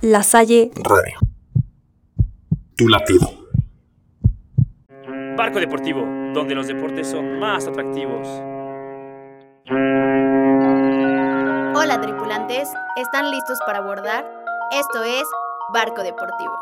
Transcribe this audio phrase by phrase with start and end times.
[0.00, 1.18] La Salle Radio.
[2.76, 3.28] Tu latido.
[5.36, 6.02] Barco Deportivo,
[6.32, 8.28] donde los deportes son más atractivos.
[11.74, 14.24] Hola tripulantes, ¿están listos para abordar?
[14.70, 15.24] Esto es
[15.74, 16.56] Barco Deportivo.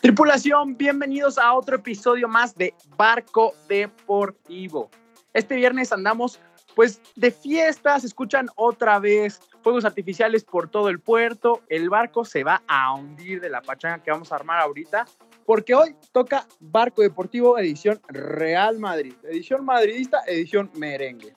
[0.00, 4.88] Tripulación, bienvenidos a otro episodio más de Barco Deportivo.
[5.34, 6.38] Este viernes andamos
[6.74, 12.24] pues de fiesta, se escuchan otra vez fuegos artificiales por todo el puerto, el barco
[12.24, 15.06] se va a hundir de la pachanga que vamos a armar ahorita,
[15.44, 21.34] porque hoy toca Barco Deportivo edición Real Madrid, edición madridista, edición merengue.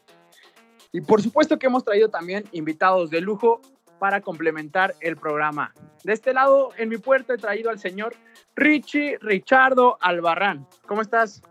[0.92, 3.62] Y por supuesto que hemos traído también invitados de lujo
[4.00, 5.74] para complementar el programa.
[6.04, 8.16] De este lado, en mi puerto, he traído al señor
[8.56, 10.68] Richie Richardo Albarrán.
[10.86, 11.42] ¿Cómo estás?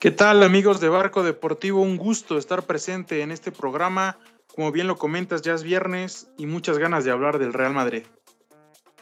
[0.00, 1.82] ¿Qué tal amigos de Barco Deportivo?
[1.82, 4.16] Un gusto estar presente en este programa.
[4.54, 8.04] Como bien lo comentas, ya es viernes y muchas ganas de hablar del Real Madrid.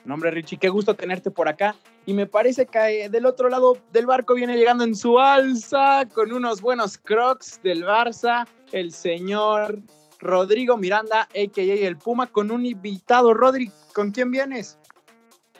[0.07, 1.77] Nombre Richie, qué gusto tenerte por acá.
[2.07, 6.09] Y me parece que eh, del otro lado del barco viene llegando en su alza
[6.15, 9.79] con unos buenos crocs del Barça, el señor
[10.19, 11.87] Rodrigo Miranda, a.k.a.
[11.87, 13.35] el Puma, con un invitado.
[13.35, 14.79] Rodri, ¿con quién vienes?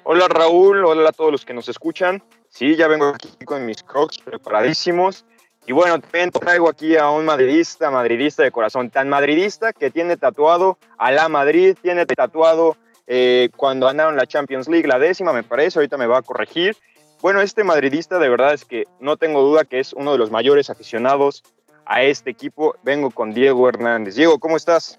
[0.05, 2.23] Hola Raúl, hola a todos los que nos escuchan.
[2.57, 5.27] Sí, ya vengo aquí con mis crocs preparadísimos.
[5.67, 10.17] Y bueno, también traigo aquí a un madridista, madridista de corazón, tan madridista que tiene
[10.17, 15.43] tatuado a la Madrid, tiene tatuado eh, cuando ganaron la Champions League, la décima me
[15.43, 16.75] parece, ahorita me va a corregir.
[17.21, 20.31] Bueno, este madridista de verdad es que no tengo duda que es uno de los
[20.31, 21.43] mayores aficionados
[21.85, 22.75] a este equipo.
[22.83, 24.15] Vengo con Diego Hernández.
[24.15, 24.97] Diego, ¿cómo estás?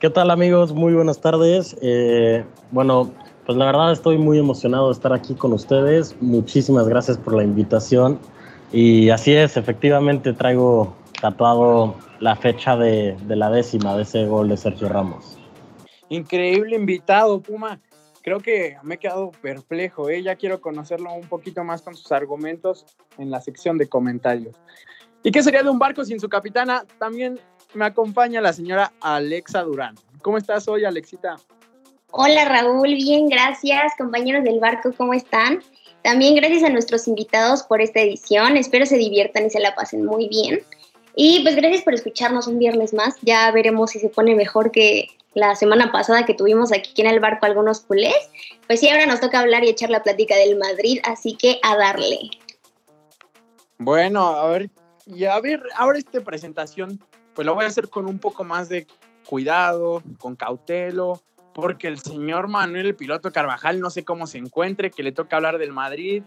[0.00, 0.72] ¿Qué tal amigos?
[0.72, 1.76] Muy buenas tardes.
[1.82, 3.14] Eh, bueno,
[3.46, 6.16] pues la verdad estoy muy emocionado de estar aquí con ustedes.
[6.20, 8.18] Muchísimas gracias por la invitación.
[8.72, 14.56] Y así es, efectivamente traigo tatuado la fecha de, la décima de ese gol de
[14.56, 15.38] Sergio Ramos.
[16.08, 17.80] Increíble invitado, Puma.
[18.22, 20.20] Creo que me he quedado perplejo, ¿eh?
[20.20, 22.84] ya quiero conocerlo un poquito más con sus argumentos
[23.18, 24.56] en la sección de comentarios.
[25.22, 26.84] ¿Y qué sería de un barco sin su capitana?
[26.98, 27.38] También
[27.74, 29.94] me acompaña la señora Alexa Durán.
[30.22, 31.36] ¿Cómo estás hoy, Alexita?
[32.18, 33.92] Hola Raúl, bien, gracias.
[33.98, 35.62] Compañeros del barco, ¿cómo están?
[36.00, 38.56] También gracias a nuestros invitados por esta edición.
[38.56, 40.62] Espero se diviertan y se la pasen muy bien.
[41.14, 43.16] Y pues gracias por escucharnos un viernes más.
[43.20, 47.20] Ya veremos si se pone mejor que la semana pasada que tuvimos aquí en el
[47.20, 48.30] barco algunos culés.
[48.66, 51.76] Pues sí, ahora nos toca hablar y echar la plática del Madrid, así que a
[51.76, 52.30] darle.
[53.76, 54.70] Bueno, a ver,
[55.04, 56.98] y a ver, ahora esta presentación,
[57.34, 58.86] pues la voy a hacer con un poco más de
[59.26, 61.20] cuidado, con cautelo,
[61.56, 65.36] porque el señor Manuel, el piloto Carvajal, no sé cómo se encuentre, que le toca
[65.36, 66.22] hablar del Madrid.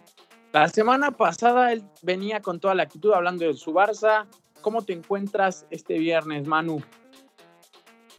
[0.52, 4.26] La semana pasada él venía con toda la actitud hablando de su Barça.
[4.62, 6.82] ¿Cómo te encuentras este viernes, Manu?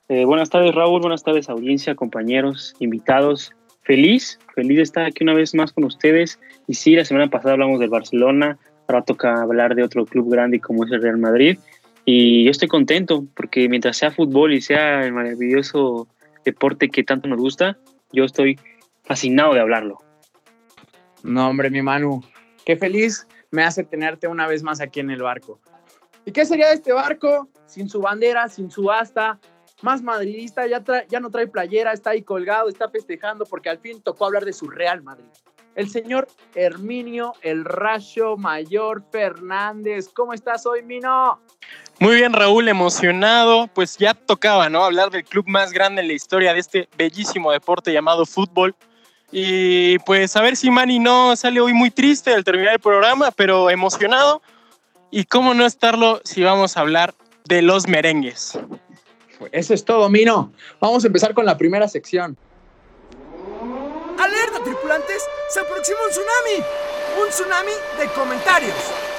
[0.09, 1.01] Eh, buenas tardes, Raúl.
[1.01, 3.51] Buenas tardes, audiencia, compañeros, invitados.
[3.83, 6.39] Feliz, feliz de estar aquí una vez más con ustedes.
[6.69, 8.57] Y sí, la semana pasada hablamos del Barcelona.
[8.87, 11.59] Ahora toca hablar de otro club grande como es el Real Madrid.
[12.05, 16.07] Y yo estoy contento porque mientras sea fútbol y sea el maravilloso
[16.45, 17.79] deporte que tanto nos gusta,
[18.13, 18.59] yo estoy
[19.05, 19.99] fascinado de hablarlo.
[21.23, 22.23] No, hombre, mi Manu,
[22.65, 25.61] qué feliz me hace tenerte una vez más aquí en el barco.
[26.25, 29.39] ¿Y qué sería este barco sin su bandera, sin su asta?
[29.83, 34.03] Más madridista, ya, ya no trae playera, está ahí colgado, está festejando porque al fin
[34.03, 35.31] tocó hablar de su Real Madrid.
[35.75, 40.09] El señor Herminio, el Rayo Mayor Fernández.
[40.13, 41.41] ¿Cómo estás hoy, Mino?
[42.01, 43.67] Muy bien, Raúl, emocionado.
[43.67, 44.83] Pues ya tocaba, ¿no?
[44.85, 48.75] Hablar del club más grande en la historia de este bellísimo deporte llamado fútbol.
[49.31, 53.31] Y pues a ver si Manny no sale hoy muy triste al terminar el programa,
[53.33, 54.41] pero emocionado.
[55.11, 58.59] Y cómo no estarlo si vamos a hablar de los merengues.
[59.53, 60.55] Eso es todo, Mino.
[60.81, 62.35] Vamos a empezar con la primera sección.
[64.19, 65.23] ¡Alerta, tripulantes!
[65.51, 66.67] ¡Se aproxima un tsunami!
[67.23, 69.10] ¡Un tsunami de comentarios!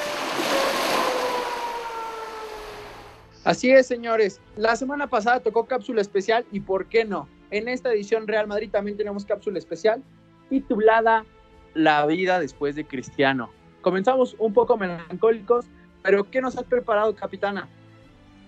[3.44, 4.40] Así es, señores.
[4.56, 7.28] La semana pasada tocó cápsula especial y ¿por qué no?
[7.50, 10.04] En esta edición Real Madrid también tenemos cápsula especial
[10.50, 11.26] titulada
[11.74, 13.50] La vida después de Cristiano.
[13.82, 15.66] Comenzamos un poco melancólicos,
[16.04, 17.68] pero ¿qué nos has preparado, capitana?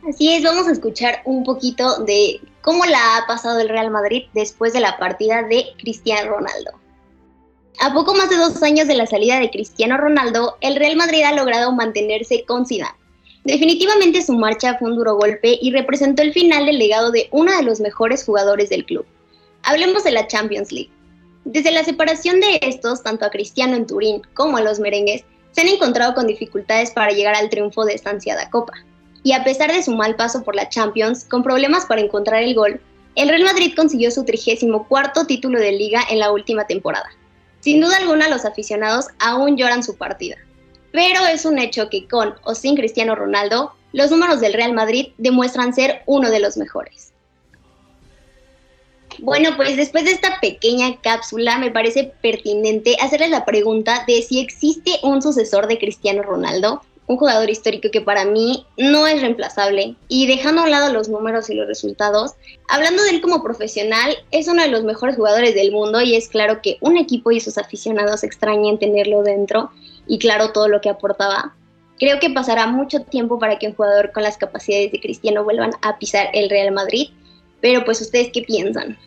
[0.08, 4.26] Así es, vamos a escuchar un poquito de cómo la ha pasado el Real Madrid
[4.34, 6.72] después de la partida de Cristiano Ronaldo.
[7.80, 11.24] A poco más de dos años de la salida de Cristiano Ronaldo, el Real Madrid
[11.24, 13.03] ha logrado mantenerse con Zidane
[13.44, 17.56] Definitivamente su marcha fue un duro golpe y representó el final del legado de uno
[17.56, 19.06] de los mejores jugadores del club.
[19.64, 20.92] Hablemos de la Champions League.
[21.44, 25.62] Desde la separación de estos, tanto a Cristiano en Turín como a los merengues, se
[25.62, 28.74] han encontrado con dificultades para llegar al triunfo de esta ansiada copa.
[29.26, 32.56] y a pesar de su mal paso por la Champions, con problemas para encontrar el
[32.56, 32.82] gol,
[33.16, 37.10] el Real Madrid consiguió su 34 título de liga en la última temporada.
[37.62, 40.36] Sin duda alguna los aficionados aún lloran su partida,
[40.94, 45.08] pero es un hecho que con o sin Cristiano Ronaldo, los números del Real Madrid
[45.18, 47.12] demuestran ser uno de los mejores.
[49.18, 54.40] Bueno, pues después de esta pequeña cápsula me parece pertinente hacerles la pregunta de si
[54.40, 59.96] existe un sucesor de Cristiano Ronaldo un jugador histórico que para mí no es reemplazable.
[60.08, 62.34] Y dejando a un lado los números y los resultados,
[62.70, 66.30] hablando de él como profesional, es uno de los mejores jugadores del mundo y es
[66.30, 69.72] claro que un equipo y sus aficionados extrañan tenerlo dentro
[70.08, 71.56] y claro todo lo que aportaba.
[72.00, 75.72] Creo que pasará mucho tiempo para que un jugador con las capacidades de Cristiano vuelvan
[75.82, 77.10] a pisar el Real Madrid,
[77.62, 78.98] pero pues ustedes qué piensan?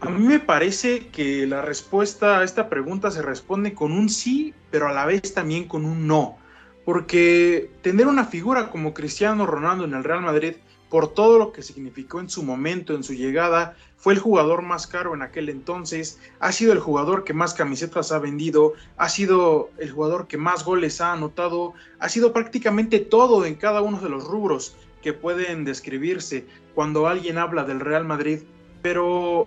[0.00, 4.52] A mí me parece que la respuesta a esta pregunta se responde con un sí,
[4.70, 6.36] pero a la vez también con un no.
[6.84, 10.54] Porque tener una figura como Cristiano Ronaldo en el Real Madrid,
[10.96, 14.86] por todo lo que significó en su momento, en su llegada, fue el jugador más
[14.86, 19.68] caro en aquel entonces, ha sido el jugador que más camisetas ha vendido, ha sido
[19.76, 24.08] el jugador que más goles ha anotado, ha sido prácticamente todo en cada uno de
[24.08, 28.38] los rubros que pueden describirse cuando alguien habla del Real Madrid.
[28.80, 29.46] Pero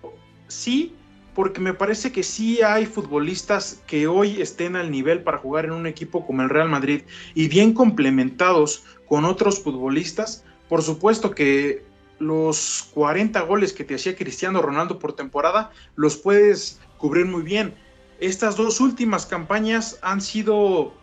[0.49, 0.93] sí,
[1.33, 5.71] porque me parece que sí hay futbolistas que hoy estén al nivel para jugar en
[5.71, 7.01] un equipo como el Real Madrid
[7.33, 10.43] y bien complementados con otros futbolistas.
[10.69, 11.83] Por supuesto que
[12.19, 17.73] los 40 goles que te hacía Cristiano Ronaldo por temporada los puedes cubrir muy bien.
[18.19, 20.93] Estas dos últimas campañas han sido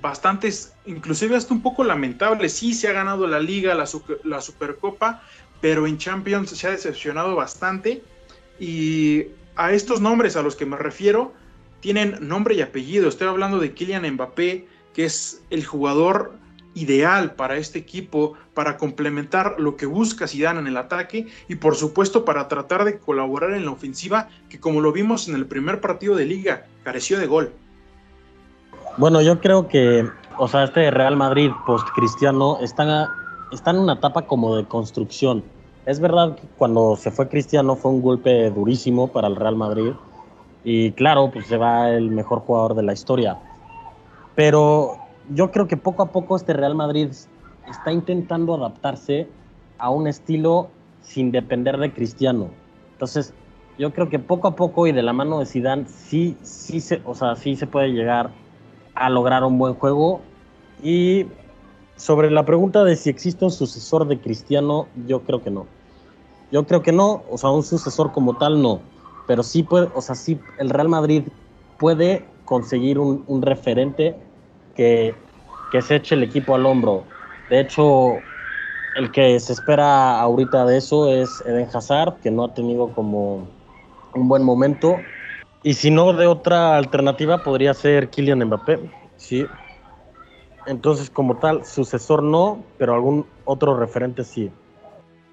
[0.00, 2.54] bastantes, inclusive hasta un poco lamentables.
[2.54, 3.88] Sí, se ha ganado la liga, la,
[4.24, 5.22] la Supercopa,
[5.60, 8.02] pero en Champions se ha decepcionado bastante
[8.58, 9.26] y
[9.56, 11.32] a estos nombres a los que me refiero
[11.80, 13.08] tienen nombre y apellido.
[13.08, 16.34] Estoy hablando de Kylian Mbappé, que es el jugador
[16.74, 21.76] ideal para este equipo, para complementar lo que busca Zidane en el ataque y por
[21.76, 25.80] supuesto para tratar de colaborar en la ofensiva que como lo vimos en el primer
[25.80, 27.52] partido de liga, careció de gol.
[28.96, 33.08] Bueno, yo creo que, o sea, este Real Madrid post-cristiano está,
[33.52, 35.42] está en una etapa como de construcción.
[35.86, 39.92] Es verdad que cuando se fue Cristiano fue un golpe durísimo para el Real Madrid
[40.64, 43.38] y claro, pues se va el mejor jugador de la historia.
[44.34, 44.96] Pero
[45.30, 47.10] yo creo que poco a poco este Real Madrid
[47.68, 49.28] está intentando adaptarse
[49.78, 50.68] a un estilo
[51.02, 52.48] sin depender de Cristiano.
[52.92, 53.34] Entonces,
[53.78, 57.02] yo creo que poco a poco y de la mano de Zidane sí, sí se,
[57.04, 58.30] o sea, sí se puede llegar
[58.94, 60.20] a lograr un buen juego
[60.82, 61.26] y
[61.96, 65.66] sobre la pregunta de si existe un sucesor de Cristiano, yo creo que no.
[66.52, 68.80] Yo creo que no, o sea, un sucesor como tal no,
[69.26, 71.24] pero sí puede, o sea, sí el Real Madrid
[71.78, 74.16] puede conseguir un, referente
[74.74, 75.14] que,
[75.70, 77.04] que se eche el equipo al hombro.
[77.50, 78.18] De hecho,
[78.96, 83.46] el que se espera ahorita de eso es Eden Hazard, que no ha tenido como
[84.14, 84.96] un buen momento.
[85.62, 88.80] Y si no, de otra alternativa podría ser Kylian Mbappé.
[89.16, 89.46] Sí,
[90.66, 94.50] entonces, como tal, sucesor no, pero algún otro referente sí.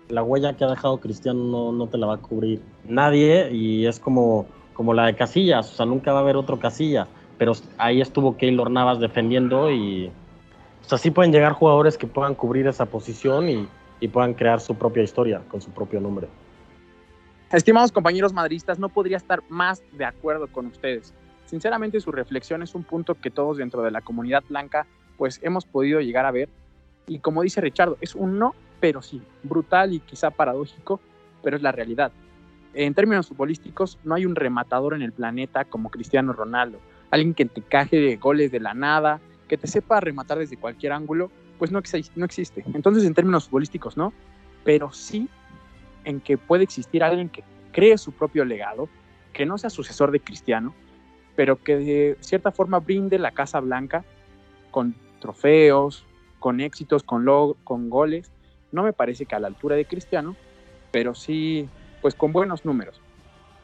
[0.09, 3.99] La huella que ha dejado Cristiano no, te la va a cubrir nadie y es
[3.99, 7.07] como, como la de Casillas, o sea, nunca va a haber otro Casilla,
[7.41, 10.11] pero ahí estuvo Keylor Navas defendiendo y
[10.85, 13.67] o sea, sí pueden llegar jugadores que puedan cubrir esa posición y,
[13.99, 16.27] y puedan crear su propia historia con su propio nombre.
[17.51, 21.15] Estimados compañeros madristas, no podría estar más de acuerdo con ustedes.
[21.47, 24.85] Sinceramente, su reflexión es un punto que todos dentro de la comunidad blanca
[25.17, 26.47] pues hemos podido llegar a ver.
[27.07, 30.99] Y como dice Richardo, es un no, pero sí, brutal y quizá paradójico,
[31.41, 32.11] pero es la realidad.
[32.75, 36.77] En términos futbolísticos, no hay un rematador en el planeta como Cristiano Ronaldo.
[37.11, 40.93] Alguien que te caje de goles de la nada, que te sepa rematar desde cualquier
[40.93, 41.81] ángulo, pues no,
[42.15, 42.63] no existe.
[42.73, 44.13] Entonces, en términos futbolísticos, no,
[44.63, 45.29] pero sí
[46.05, 48.89] en que puede existir alguien que cree su propio legado,
[49.33, 50.73] que no sea sucesor de Cristiano,
[51.35, 54.03] pero que de cierta forma brinde la Casa Blanca
[54.71, 56.05] con trofeos,
[56.39, 57.25] con éxitos, con,
[57.63, 58.31] con goles.
[58.71, 60.35] No me parece que a la altura de Cristiano,
[60.91, 61.69] pero sí,
[62.01, 62.99] pues con buenos números.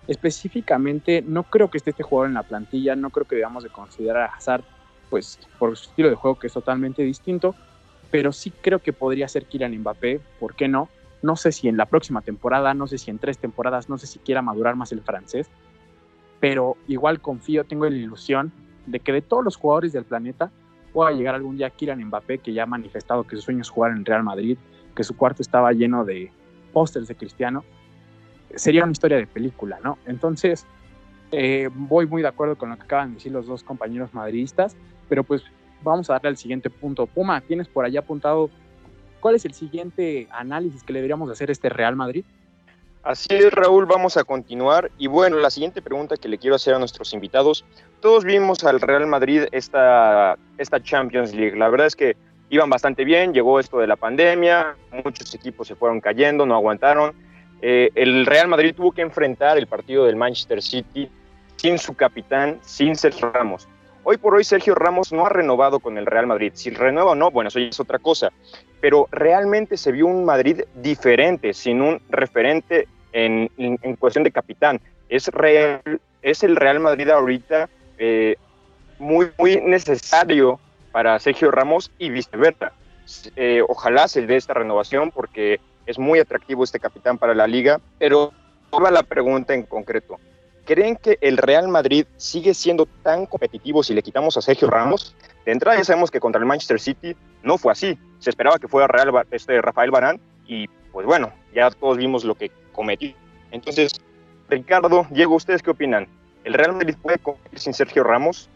[0.08, 3.70] Específicamente, no creo que esté este jugador en la plantilla, no creo que debamos de
[3.70, 4.64] considerar a Hazard,
[5.10, 7.56] pues por su estilo de juego que es totalmente distinto,
[8.10, 10.90] pero sí creo que podría ser Kylian Mbappé, ¿por qué no?
[11.22, 14.08] No sé si en la próxima temporada, no sé si en tres temporadas, no sé
[14.08, 15.50] si quiera madurar más el francés,
[16.40, 18.54] pero igual confío, tengo la ilusión
[18.86, 20.52] de que de todos los jugadores del planeta,
[20.94, 23.92] pueda llegar algún día Kylian Mbappé, que ya ha manifestado que su sueño es jugar
[23.92, 24.58] en Real Madrid,
[24.96, 26.32] que su cuarto estaba lleno de
[26.72, 27.66] pósters de Cristiano,
[28.56, 29.98] sería una historia de película, ¿no?
[30.06, 30.66] Entonces,
[31.32, 34.76] eh, voy muy de acuerdo con lo que acaban de decir los dos compañeros madridistas,
[35.10, 35.44] pero pues
[35.84, 37.06] vamos a darle al siguiente punto.
[37.06, 38.50] Puma, ¿tienes por allá apuntado
[39.20, 42.24] cuál es el siguiente análisis que le deberíamos hacer a este Real Madrid?
[43.04, 44.92] Así es, Raúl, vamos a continuar.
[44.98, 47.64] Y bueno, la siguiente pregunta que le quiero hacer a nuestros invitados.
[48.02, 51.58] Todos vimos al Real Madrid esta, esta Champions League.
[51.58, 52.18] La verdad es que
[52.50, 54.76] iban bastante bien, llegó esto de la pandemia,
[55.06, 57.14] muchos equipos se fueron cayendo, no aguantaron.
[57.62, 61.10] Eh, el Real Madrid tuvo que enfrentar el partido del Manchester City
[61.56, 63.68] sin su capitán, sin Sergio Ramos.
[64.04, 66.52] Hoy por hoy Sergio Ramos no ha renovado con el Real Madrid.
[66.56, 68.32] Si renueva o no, bueno, eso ya es otra cosa.
[68.80, 73.50] Pero realmente se vio un Madrid diferente, sin un referente en,
[73.98, 74.80] cuestión de capitán.
[75.10, 75.82] Es, real,
[76.22, 78.36] es el Real Madrid ahorita eh,
[79.00, 80.60] muy, muy necesario
[80.92, 82.72] para Sergio Ramos y viceversa.
[83.36, 87.80] Eh, ojalá se dé esta renovación porque es muy atractivo este capitán para la liga,
[87.98, 88.32] pero
[88.70, 90.20] toda la pregunta en concreto.
[90.66, 95.16] ¿Creen que el Real Madrid sigue siendo tan competitivo si le quitamos a Sergio Ramos?
[95.46, 97.98] De entrada ya sabemos que contra el Manchester City no fue así.
[98.20, 102.36] Se esperaba que fuera Real, este, Rafael Barán y pues bueno, ya todos vimos lo
[102.36, 103.14] que cometió.
[103.52, 103.94] Entonces,
[104.50, 106.08] Ricardo, Diego, ¿ustedes qué opinan?
[106.44, 108.50] ¿El Real Madrid puede competir sin Sergio Ramos?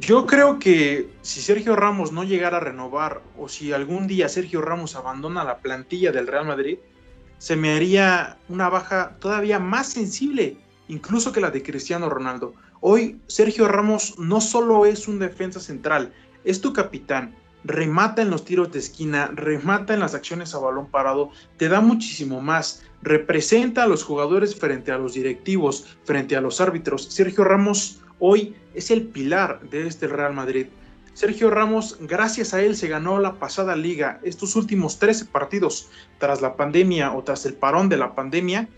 [0.00, 4.60] Yo creo que si Sergio Ramos no llegara a renovar o si algún día Sergio
[4.60, 6.78] Ramos abandona la plantilla del Real Madrid,
[7.38, 10.56] se me haría una baja todavía más sensible
[10.88, 12.54] incluso que la de Cristiano Ronaldo.
[12.80, 16.12] Hoy Sergio Ramos no solo es un defensa central,
[16.44, 17.34] es tu capitán.
[17.64, 21.80] Remata en los tiros de esquina, remata en las acciones a balón parado, te da
[21.80, 22.84] muchísimo más.
[23.00, 27.06] Representa a los jugadores frente a los directivos, frente a los árbitros.
[27.06, 30.66] Sergio Ramos hoy es el pilar de este Real Madrid.
[31.14, 34.18] Sergio Ramos, gracias a él se ganó la pasada liga.
[34.24, 38.68] Estos últimos 13 partidos tras la pandemia o tras el parón de la pandemia,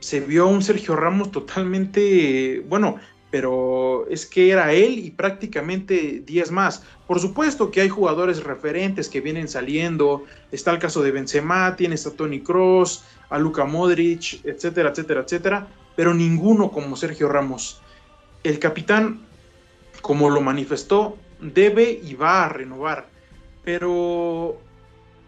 [0.00, 2.96] se vio un Sergio Ramos totalmente, bueno,
[3.30, 6.82] pero es que era él y prácticamente 10 más.
[7.06, 12.06] Por supuesto que hay jugadores referentes que vienen saliendo, está el caso de Benzema, tienes
[12.06, 15.66] a Tony Cross, a Luka Modric, etcétera, etcétera, etcétera,
[15.96, 17.82] pero ninguno como Sergio Ramos.
[18.46, 19.22] El capitán,
[20.02, 23.08] como lo manifestó, debe y va a renovar,
[23.64, 24.56] pero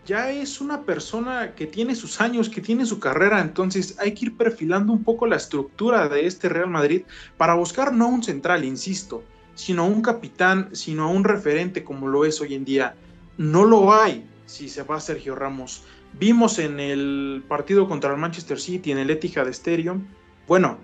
[0.07, 4.27] ya es una persona que tiene sus años, que tiene su carrera, entonces hay que
[4.27, 7.03] ir perfilando un poco la estructura de este Real Madrid
[7.37, 9.25] para buscar no un central, insisto,
[9.57, 12.95] sino un capitán, sino un referente como lo es hoy en día.
[13.37, 15.83] No lo hay si se va Sergio Ramos.
[16.13, 20.07] Vimos en el partido contra el Manchester City, en el Etihad Stadium,
[20.47, 20.79] bueno,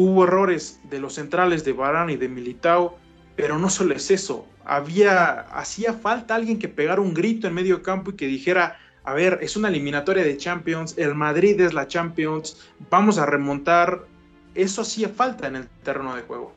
[0.00, 2.96] hubo errores de los centrales de Varane y de Militao,
[3.36, 7.82] pero no solo es eso, había, hacía falta alguien que pegara un grito en medio
[7.82, 11.86] campo y que dijera, a ver, es una eliminatoria de Champions, el Madrid es la
[11.86, 12.58] Champions,
[12.90, 14.06] vamos a remontar.
[14.54, 16.52] Eso hacía falta en el terreno de juego.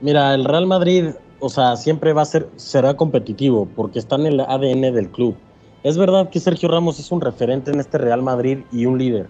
[0.00, 4.26] Mira, el Real Madrid, o sea, siempre va a ser, será competitivo porque está en
[4.26, 5.36] el ADN del club.
[5.82, 9.28] Es verdad que Sergio Ramos es un referente en este Real Madrid y un líder.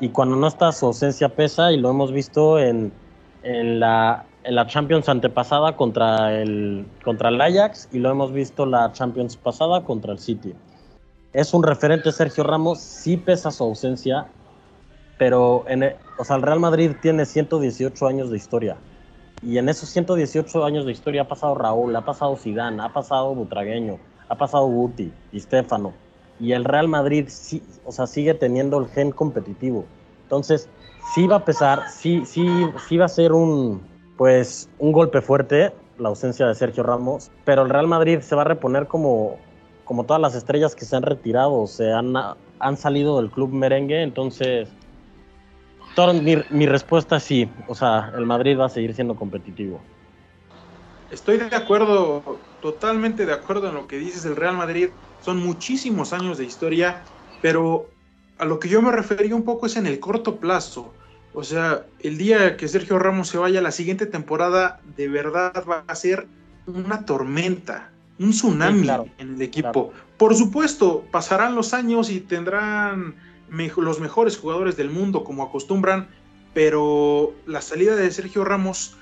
[0.00, 2.92] Y cuando no está, su ausencia pesa y lo hemos visto en,
[3.42, 8.64] en la en la Champions antepasada contra el, contra el Ajax y lo hemos visto
[8.64, 10.54] la Champions pasada contra el City.
[11.32, 14.28] Es un referente Sergio Ramos, sí pesa su ausencia,
[15.18, 18.76] pero en el, o sea, el Real Madrid tiene 118 años de historia.
[19.42, 23.34] Y en esos 118 años de historia ha pasado Raúl, ha pasado Zidane, ha pasado
[23.34, 23.98] Butragueño,
[24.28, 25.92] ha pasado Guti y Stefano.
[26.38, 27.28] Y el Real Madrid
[27.84, 29.84] o sea, sigue teniendo el gen competitivo.
[30.24, 30.68] Entonces,
[31.14, 32.46] sí va a pesar, sí, sí,
[32.88, 33.80] sí va a ser un,
[34.16, 38.42] pues un golpe fuerte, la ausencia de Sergio Ramos, pero el Real Madrid se va
[38.42, 39.36] a reponer como,
[39.84, 42.14] como todas las estrellas que se han retirado, se han,
[42.58, 44.68] han salido del club merengue, entonces
[46.22, 49.80] mi, mi respuesta es sí, o sea, el Madrid va a seguir siendo competitivo.
[51.10, 54.88] Estoy de acuerdo, totalmente de acuerdo en lo que dices, el Real Madrid
[55.24, 57.02] son muchísimos años de historia,
[57.42, 57.88] pero
[58.38, 60.92] a lo que yo me refería un poco es en el corto plazo.
[61.32, 65.84] O sea, el día que Sergio Ramos se vaya, la siguiente temporada de verdad va
[65.86, 66.26] a ser
[66.66, 69.92] una tormenta, un tsunami en el equipo.
[70.16, 73.14] Por supuesto, pasarán los años y tendrán
[73.76, 76.08] los mejores jugadores del mundo como acostumbran,
[76.52, 78.96] pero la salida de Sergio Ramos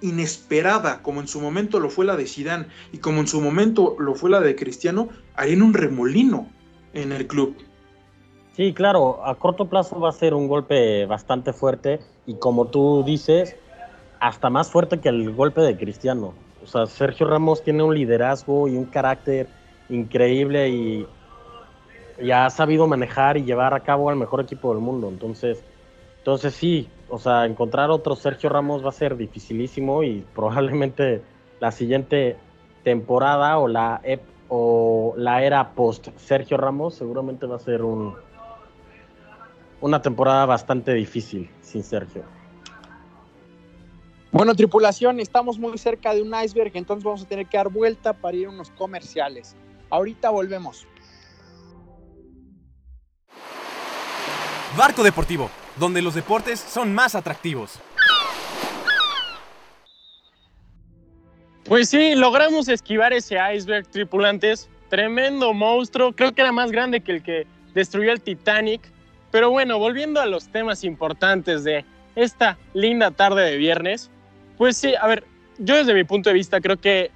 [0.00, 3.96] inesperada, como en su momento lo fue la de Zidane y como en su momento
[3.98, 6.48] lo fue la de Cristiano, harían un remolino
[6.92, 7.56] en el club.
[8.56, 13.02] Sí, claro, a corto plazo va a ser un golpe bastante fuerte y como tú
[13.06, 13.56] dices,
[14.18, 16.34] hasta más fuerte que el golpe de Cristiano.
[16.62, 19.48] O sea, Sergio Ramos tiene un liderazgo y un carácter
[19.88, 21.06] increíble y,
[22.22, 25.08] ya ha sabido manejar y llevar a cabo al mejor equipo del mundo.
[25.08, 25.62] Entonces,
[26.18, 31.22] entonces sí, o sea, encontrar otro Sergio Ramos va a ser dificilísimo y probablemente
[31.58, 32.36] la siguiente
[32.84, 38.14] temporada o la, ep- o la era post Sergio Ramos seguramente va a ser un,
[39.80, 42.24] una temporada bastante difícil sin Sergio.
[44.32, 48.12] Bueno, tripulación, estamos muy cerca de un iceberg, entonces vamos a tener que dar vuelta
[48.12, 49.56] para ir a unos comerciales.
[49.90, 50.86] Ahorita volvemos.
[54.76, 57.80] Barco Deportivo, donde los deportes son más atractivos.
[61.64, 64.68] Pues sí, logramos esquivar ese iceberg, tripulantes.
[64.88, 68.80] Tremendo monstruo, creo que era más grande que el que destruyó el Titanic.
[69.30, 71.84] Pero bueno, volviendo a los temas importantes de
[72.16, 74.10] esta linda tarde de viernes,
[74.58, 75.24] pues sí, a ver,
[75.58, 77.12] yo desde mi punto de vista creo que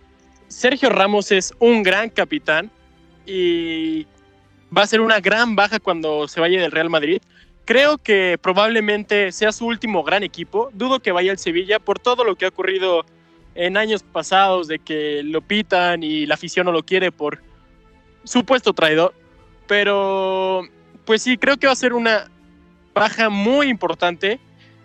[0.49, 2.71] Sergio Ramos es un gran capitán
[3.27, 4.07] y
[4.77, 7.21] va a ser una gran baja cuando se vaya del Real Madrid.
[7.65, 10.71] Creo que probablemente sea su último gran equipo.
[10.75, 13.07] Dudo que vaya al Sevilla por todo lo que ha ocurrido
[13.55, 17.41] en años pasados de que lo pitan y la afición no lo quiere por
[18.25, 19.15] supuesto traidor.
[19.67, 20.63] Pero
[21.07, 22.31] pues sí, creo que va a ser una
[22.93, 24.41] baja muy importante.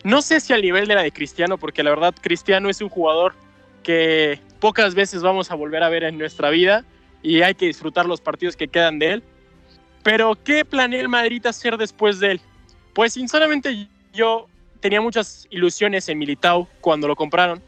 [0.06, 2.90] No sé si al nivel de la de Cristiano, porque la verdad Cristiano es un
[2.90, 3.34] jugador
[3.84, 6.86] que pocas veces vamos a volver a ver en nuestra vida
[7.22, 9.24] y hay que disfrutar los partidos que quedan de él.
[10.04, 12.42] Pero ¿qué planea el Madrid hacer después de él?
[13.00, 14.50] Pues sinceramente yo
[14.82, 17.64] tenía muchas ilusiones en Militao cuando lo compraron.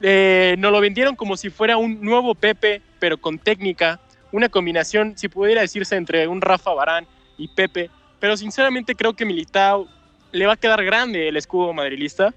[0.00, 4.00] Eh, nos lo vendieron como si fuera un nuevo Pepe, pero con técnica,
[4.32, 7.06] una combinación, si pudiera decirse, entre un Rafa Barán
[7.38, 7.90] y Pepe.
[8.18, 9.86] Pero sinceramente creo que Militao
[10.32, 12.34] le va a quedar grande el escudo madrilista.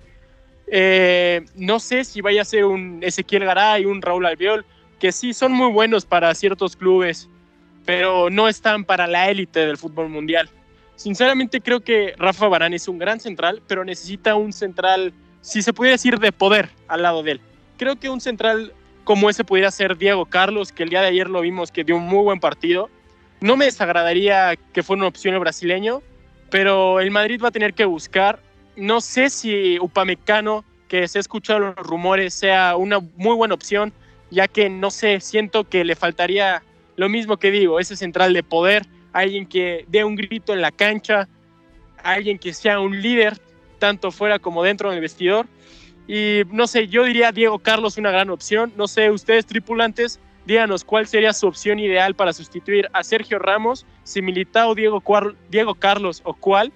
[0.68, 4.64] Eh, no sé si vaya a ser un Ezequiel Garay, un Raúl Albiol,
[5.00, 7.28] que sí son muy buenos para ciertos clubes,
[7.86, 10.48] pero no están para la élite del fútbol mundial.
[10.96, 15.74] Sinceramente creo que Rafa Barán es un gran central, pero necesita un central, si se
[15.74, 17.42] pudiera decir, de poder al lado de él.
[17.78, 18.74] Creo que un central
[19.06, 21.96] como ese pudiera ser Diego Carlos, que el día de ayer lo vimos que dio
[21.96, 22.90] un muy buen partido.
[23.40, 26.02] No me desagradaría que fuera una opción el brasileño,
[26.50, 28.40] pero el Madrid va a tener que buscar.
[28.75, 33.94] No sé si Upamecano, que se ha escuchado los rumores, sea una muy buena opción,
[34.31, 36.64] ya que no sé, siento que le faltaría
[36.96, 40.72] lo mismo que digo, ese central de poder, alguien que dé un grito en la
[40.72, 41.30] cancha,
[42.04, 43.40] alguien que sea un líder,
[43.80, 45.48] tanto fuera como dentro del vestidor.
[46.06, 48.74] Y no sé, yo diría Diego Carlos una gran opción.
[48.75, 53.86] No sé, ustedes tripulantes, díganos cuál sería su opción ideal para sustituir a Sergio Ramos,
[54.04, 55.01] si Militao, Diego,
[55.80, 56.74] Carlos o cuál.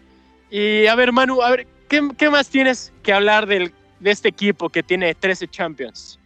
[0.50, 4.30] Y a ver, Manu, a ver, ¿qué, qué más tienes que hablar del, de este
[4.30, 6.19] equipo que tiene 13 Champions?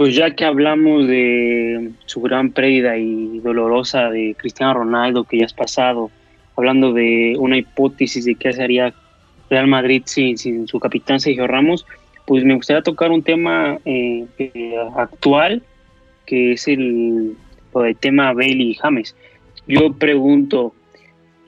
[0.00, 5.44] Pues ya que hablamos de su gran pérdida y dolorosa de Cristiano Ronaldo, que ya
[5.44, 6.10] es pasado,
[6.56, 8.94] hablando de una hipótesis de qué haría
[9.50, 11.84] Real Madrid sin, sin su capitán Sergio Ramos,
[12.24, 15.62] pues me gustaría tocar un tema eh, eh, actual,
[16.24, 17.36] que es el,
[17.74, 19.14] del tema Bale y James.
[19.66, 20.72] Yo pregunto,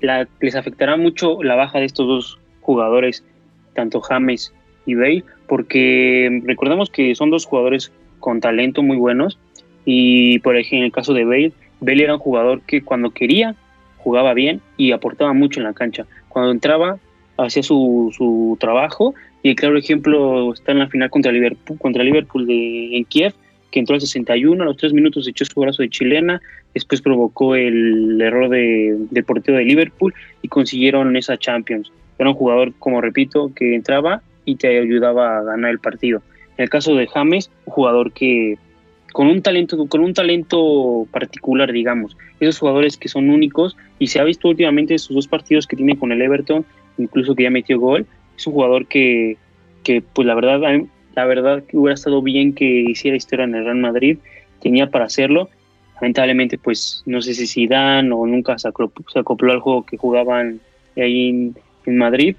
[0.02, 3.24] la- ¿les afectará mucho la baja de estos dos jugadores,
[3.72, 4.52] tanto James
[4.84, 5.24] y Bale?
[5.48, 7.90] Porque recordemos que son dos jugadores
[8.22, 9.38] con talento muy buenos
[9.84, 13.54] y por ejemplo en el caso de Bale, Bale era un jugador que cuando quería
[13.98, 16.06] jugaba bien y aportaba mucho en la cancha.
[16.28, 16.98] Cuando entraba
[17.36, 22.04] hacía su, su trabajo y el claro ejemplo está en la final contra Liverpool, contra
[22.04, 23.34] Liverpool en Kiev,
[23.70, 26.40] que entró al 61, a los 3 minutos echó su brazo de chilena,
[26.74, 31.90] después provocó el error de, del portero de Liverpool y consiguieron esa Champions.
[32.18, 36.22] Era un jugador, como repito, que entraba y te ayudaba a ganar el partido.
[36.56, 38.58] En el caso de James, un jugador que
[39.12, 44.20] con un talento, con un talento particular, digamos, esos jugadores que son únicos y se
[44.20, 46.64] ha visto últimamente sus dos partidos que tiene con el Everton,
[46.98, 49.36] incluso que ya metió gol, es un jugador que,
[49.84, 50.60] que pues la verdad,
[51.14, 54.18] la verdad que hubiera estado bien que hiciera historia en el Real Madrid,
[54.60, 55.50] tenía para hacerlo,
[55.96, 59.98] lamentablemente pues no sé si Zidane o nunca se acopló, se acopló al juego que
[59.98, 60.60] jugaban
[60.96, 62.36] ahí en, en Madrid,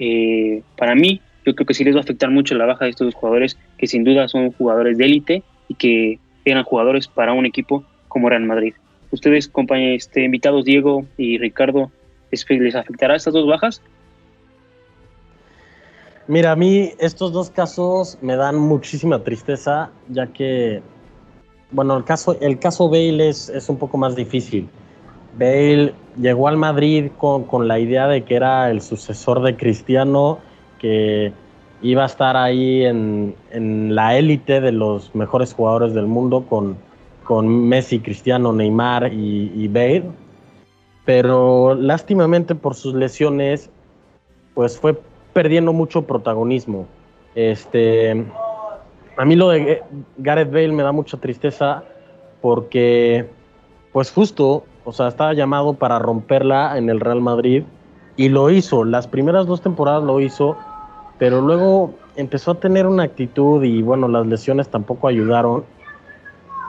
[0.00, 2.90] Eh, para mí yo creo que sí les va a afectar mucho la baja de
[2.90, 7.32] estos dos jugadores, que sin duda son jugadores de élite y que eran jugadores para
[7.32, 8.74] un equipo como Real Madrid.
[9.10, 11.90] Ustedes, compañeros, este, invitados Diego y Ricardo,
[12.30, 13.82] ¿les, les afectará estas dos bajas?
[16.26, 20.82] Mira, a mí estos dos casos me dan muchísima tristeza, ya que,
[21.70, 24.68] bueno, el caso, el caso Bale es, es un poco más difícil.
[25.38, 30.40] Bale llegó al Madrid con, con la idea de que era el sucesor de Cristiano,
[30.78, 31.32] que
[31.82, 36.76] iba a estar ahí en, en la élite de los mejores jugadores del mundo con,
[37.24, 40.04] con Messi, Cristiano, Neymar y, y Bale.
[41.04, 43.70] Pero lástimamente por sus lesiones,
[44.54, 45.00] pues fue
[45.32, 46.86] perdiendo mucho protagonismo.
[47.34, 48.26] Este,
[49.16, 49.82] a mí lo de
[50.16, 51.84] Gareth Bale me da mucha tristeza
[52.40, 53.28] porque,
[53.92, 57.62] pues justo, o sea, estaba llamado para romperla en el Real Madrid
[58.16, 58.84] y lo hizo.
[58.84, 60.56] Las primeras dos temporadas lo hizo,
[61.18, 65.64] pero luego empezó a tener una actitud y bueno, las lesiones tampoco ayudaron.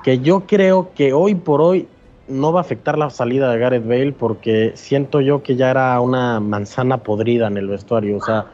[0.04, 1.88] Que yo creo que hoy por hoy
[2.28, 6.00] no va a afectar la salida de Gareth Bale porque siento yo que ya era
[6.00, 8.18] una manzana podrida en el vestuario.
[8.18, 8.46] O sea,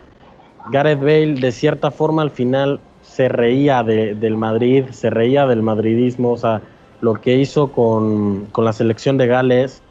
[0.71, 6.31] Gareth Bale de cierta forma al final se reía del Madrid, se reía del madridismo,
[6.31, 6.61] o sea,
[7.01, 9.81] lo que hizo con, la selección de Gales,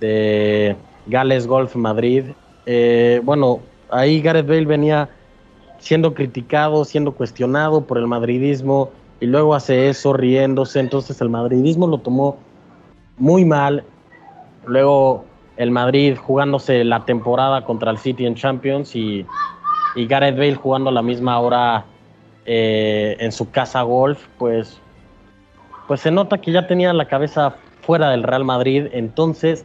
[0.00, 2.24] de Gales Golf Madrid.
[2.66, 3.60] Eh, bueno,
[3.90, 5.08] ahí Gareth Bale venía
[5.82, 11.88] siendo criticado, siendo cuestionado por el madridismo y luego hace eso riéndose, entonces el madridismo
[11.88, 12.38] lo tomó
[13.18, 13.84] muy mal.
[14.64, 15.24] Luego
[15.56, 19.26] el Madrid jugándose la temporada contra el City en Champions y,
[19.96, 21.84] y Gareth Bale jugando a la misma hora
[22.46, 24.78] eh, en su casa golf, pues,
[25.88, 29.64] pues se nota que ya tenía la cabeza fuera del Real Madrid, entonces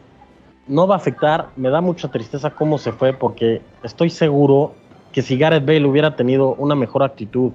[0.68, 4.74] no va a afectar, me da mucha tristeza cómo se fue, porque estoy seguro
[5.12, 7.52] que si Gareth Bale hubiera tenido una mejor actitud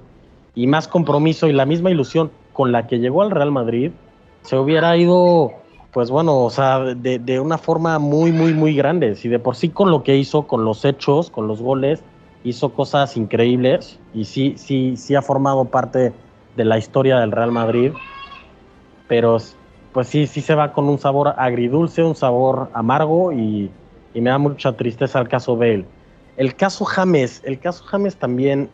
[0.55, 3.93] y más compromiso y la misma ilusión con la que llegó al Real Madrid,
[4.43, 5.53] se hubiera ido,
[5.93, 9.15] pues bueno, o sea, de, una forma muy, muy, muy grande.
[9.15, 12.03] Si de por sí con lo que hizo, con los hechos, con los goles,
[12.45, 16.13] hizo cosas increíbles y sí, sí, sí ha formado parte
[16.57, 17.93] de la historia del Real Madrid,
[19.09, 19.39] pero
[19.93, 23.71] pues sí, sí se va con un sabor agridulce, un sabor amargo y,
[24.15, 25.87] me da mucha tristeza el caso Bale.
[26.43, 28.69] El caso James, el caso James también,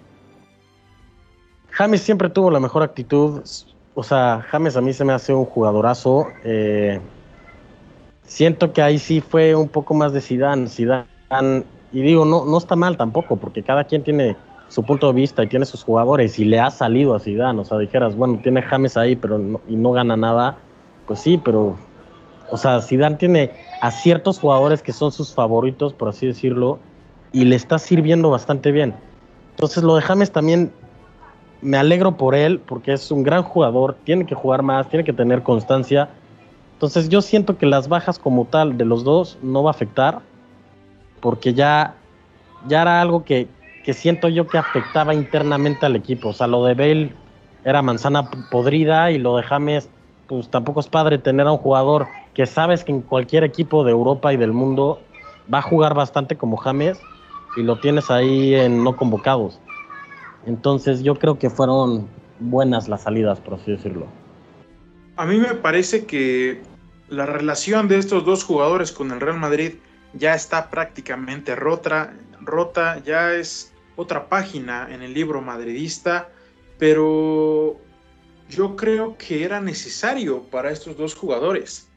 [1.69, 3.43] James siempre tuvo la mejor actitud,
[3.95, 6.29] o sea, James a mí se me hace un jugadorazo.
[6.45, 6.99] Eh,
[8.23, 10.67] siento que ahí sí fue un poco más de Zidane.
[10.67, 11.05] Zidane
[11.93, 14.35] y digo, no, no está mal tampoco, porque cada quien tiene
[14.69, 17.67] su punto de vista y tiene sus jugadores y le ha salido a Zidane, o
[17.67, 20.57] sea, dijeras, bueno, tiene James ahí pero y no gana nada,
[21.07, 21.77] pues sí, pero,
[22.51, 23.53] o sea, Zidane tiene
[23.83, 26.79] a ciertos jugadores que son sus favoritos, por así decirlo,
[27.33, 28.95] y le está sirviendo bastante bien.
[29.51, 30.73] Entonces lo de James también
[31.61, 35.13] me alegro por él, porque es un gran jugador, tiene que jugar más, tiene que
[35.13, 36.09] tener constancia.
[36.75, 40.21] Entonces yo siento que las bajas como tal de los dos no va a afectar
[41.21, 41.97] porque ya,
[42.69, 43.49] ya era algo que,
[43.93, 46.29] siento yo que afectaba internamente al equipo.
[46.29, 47.13] O sea, lo de Bale
[47.65, 49.89] era manzana podrida y lo de James,
[50.27, 53.91] pues tampoco es padre tener a un jugador que sabes que en cualquier equipo de
[53.91, 55.01] Europa y del mundo
[55.53, 57.01] va a jugar bastante como James
[57.59, 59.59] y lo tienes ahí en no convocados.
[60.47, 64.07] Entonces yo creo que fueron buenas las salidas, por así decirlo.
[65.17, 66.63] A mí me parece que
[67.09, 69.73] la relación de estos dos jugadores con el Real Madrid
[70.13, 76.29] ya está prácticamente rota, rota, ya es otra página en el libro madridista,
[76.79, 77.77] pero
[78.49, 81.89] yo creo que era necesario para estos dos jugadores.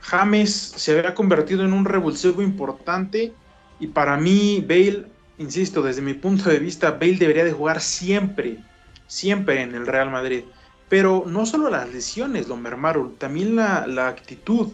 [0.00, 3.32] James se había convertido en un revulsivo importante
[3.80, 5.06] y para mí Bale,
[5.38, 8.58] insisto, desde mi punto de vista, Bale debería de jugar siempre,
[9.06, 10.44] siempre en el Real Madrid.
[10.88, 14.68] Pero no solo las lesiones lo mermaron, también la, la actitud.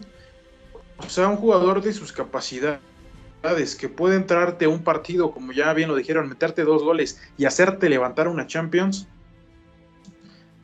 [0.97, 2.81] O sea, un jugador de sus capacidades
[3.79, 7.45] que puede entrarte a un partido, como ya bien lo dijeron, meterte dos goles y
[7.45, 9.07] hacerte levantar una Champions.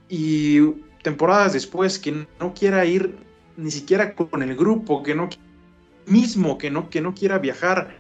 [0.10, 0.62] Y
[1.02, 3.18] temporadas después que no quiera ir
[3.56, 5.30] ni siquiera con el grupo, que no
[6.06, 8.00] mismo que no, que no quiera viajar,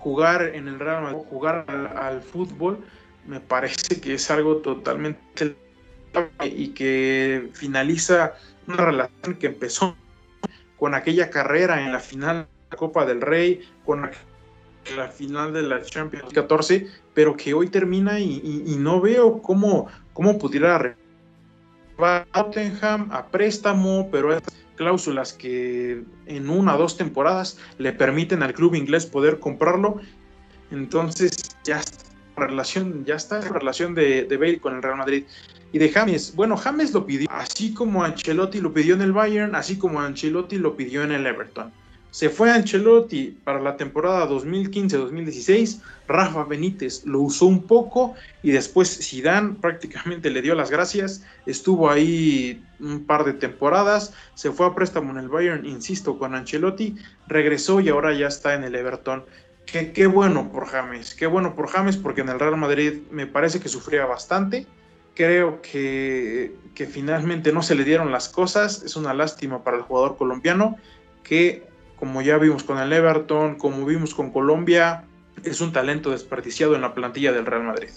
[0.00, 1.64] jugar en el Real Madrid, jugar
[1.96, 2.78] al fútbol,
[3.26, 5.54] me parece que es algo totalmente
[6.44, 8.34] y que finaliza
[8.66, 9.96] una relación que empezó
[10.76, 14.10] con aquella carrera en la final de la Copa del Rey, con
[14.96, 20.38] la final de la Champions 14, pero que hoy termina y, no veo cómo, cómo
[20.38, 20.96] pudiera
[21.98, 28.42] a Tottenham a préstamo, pero estas cláusulas que en una o dos temporadas le permiten
[28.42, 30.00] al club inglés poder comprarlo,
[30.70, 32.02] entonces ya está
[32.38, 35.24] la relación, ya está la relación de, de Bale con el Real Madrid
[35.72, 36.34] y de James.
[36.34, 40.56] Bueno, James lo pidió, así como Ancelotti lo pidió en el Bayern, así como Ancelotti
[40.56, 41.70] lo pidió en el Everton.
[42.10, 48.98] Se fue Ancelotti para la temporada 2015-2016, Rafa Benítez lo usó un poco y después
[49.08, 54.74] Zidane prácticamente le dio las gracias, estuvo ahí un par de temporadas, se fue a
[54.74, 56.96] préstamo en el Bayern, insisto, con Ancelotti,
[57.28, 59.24] regresó y ahora ya está en el Everton.
[59.66, 63.60] Qué, bueno por James, qué bueno por James porque en el Real Madrid me parece
[63.60, 64.66] que sufría bastante,
[65.14, 66.54] Creo que,
[66.90, 68.82] finalmente no se le dieron las cosas.
[68.82, 70.76] Es una lástima para el jugador colombiano
[71.22, 71.69] que,
[72.00, 75.04] como ya vimos con el Everton, como vimos con Colombia,
[75.44, 77.90] es un talento desperdiciado en la plantilla del Real Madrid.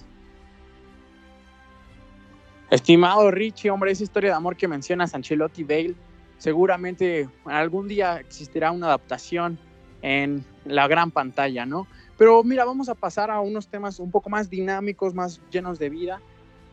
[2.69, 5.95] Estimado Richie, hombre, esa historia de amor que mencionas, Ancelotti Bale,
[6.37, 9.57] seguramente algún día existirá una adaptación
[10.01, 11.87] en la gran pantalla, ¿no?
[12.17, 15.89] Pero mira, vamos a pasar a unos temas un poco más dinámicos, más llenos de
[15.89, 16.21] vida.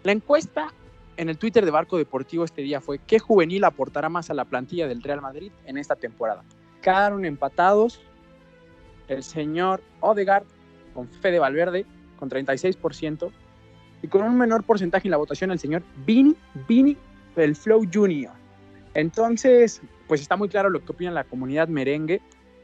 [0.02, 0.72] La encuesta
[1.16, 4.46] en el Twitter de Barco Deportivo este día fue ¿qué juvenil aportará más a la
[4.46, 6.42] plantilla del Real Madrid en esta temporada?
[6.82, 8.00] Quedaron empatados
[9.08, 10.44] el señor Odegaard
[10.94, 11.84] con Fede Valverde
[12.18, 13.30] con 36%
[14.02, 16.36] y con un menor porcentaje en la votación el señor Vini,
[16.68, 16.96] Vini
[17.36, 18.32] el Flow Junior.
[18.94, 22.20] Entonces, pues está muy claro lo que opina la comunidad merengue.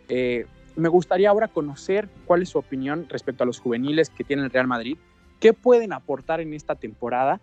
[0.09, 4.43] Eh, me gustaría ahora conocer cuál es su opinión respecto a los juveniles que tiene
[4.43, 4.99] el Real Madrid.
[5.41, 7.41] ¿Qué pueden aportar en esta temporada?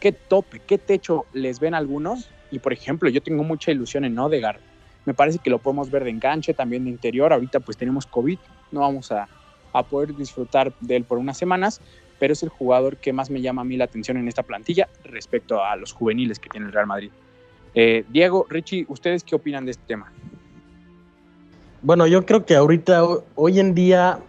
[0.00, 2.30] ¿Qué tope, qué techo les ven algunos?
[2.50, 4.60] Y por ejemplo, yo tengo mucha ilusión en Odegaard.
[5.04, 7.32] Me parece que lo podemos ver de enganche, también de interior.
[7.32, 8.38] Ahorita pues tenemos COVID,
[8.70, 9.28] no vamos a,
[9.72, 11.80] a poder disfrutar de él por unas semanas,
[12.18, 14.88] pero es el jugador que más me llama a mí la atención en esta plantilla
[15.04, 17.10] respecto a los juveniles que tiene el Real Madrid.
[17.74, 20.12] Eh, Diego, Richie, ¿ustedes qué opinan de este tema?
[21.80, 23.02] Bueno, yo creo que ahorita,
[23.34, 24.20] hoy en día,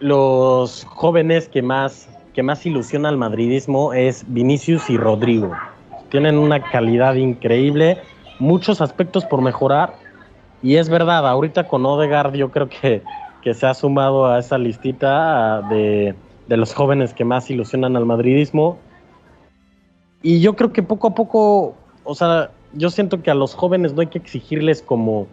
[0.00, 5.52] los jóvenes que más, que más ilusiona al madridismo es Vinicius y Rodrigo.
[6.10, 7.98] Tienen una calidad increíble,
[8.42, 9.94] muchos aspectos por mejorar.
[10.62, 13.02] Y es verdad, ahorita con Odegaard yo creo que,
[13.40, 16.14] que se ha sumado a esa listita de,
[16.48, 18.78] de los jóvenes que más ilusionan al madridismo.
[20.22, 21.74] Y yo creo que poco a poco,
[22.04, 25.26] o sea, yo siento que a los jóvenes no hay que exigirles como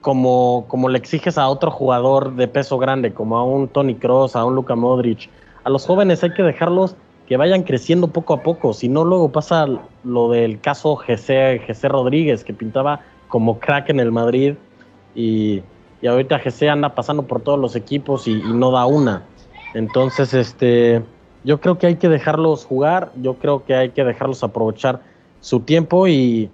[0.00, 4.36] como, como le exiges a otro jugador de peso grande, como a un Tony Cross,
[4.36, 5.28] a un Luka Modric.
[5.64, 6.94] A los jóvenes hay que dejarlos
[7.26, 9.66] que vayan creciendo poco a poco, si no luego pasa
[10.04, 14.54] lo del caso Jesse, Rodríguez, que pintaba como crack en el Madrid
[15.14, 15.62] y,
[16.00, 19.24] y ahorita Jesse anda pasando por todos los equipos y, y, no da una.
[19.74, 21.02] Entonces, este,
[21.42, 25.00] yo creo que hay que dejarlos jugar, yo creo que hay que dejarlos aprovechar
[25.40, 26.48] su tiempo y,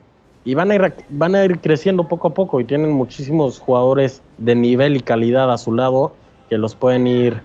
[0.44, 4.22] y van a, ir, van a ir creciendo poco a poco y tienen muchísimos jugadores
[4.38, 6.14] de nivel y calidad a su lado
[6.48, 7.42] que los pueden ir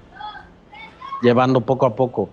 [1.22, 2.30] llevando poco a poco.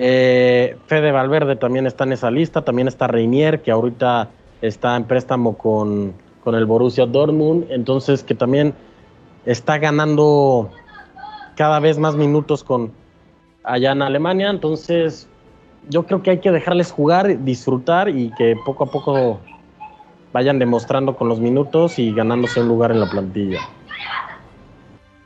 [0.00, 4.28] Eh, Fede Valverde también está en esa lista, también está Reinier, que ahorita
[4.62, 8.74] está en préstamo con, con el Borussia Dortmund, entonces que también
[9.44, 10.70] está ganando
[11.56, 12.92] cada vez más minutos con
[13.64, 15.28] allá en Alemania, entonces
[15.88, 19.40] yo creo que hay que dejarles jugar, disfrutar y que poco a poco
[20.32, 23.60] vayan demostrando con los minutos y ganándose un lugar en la plantilla.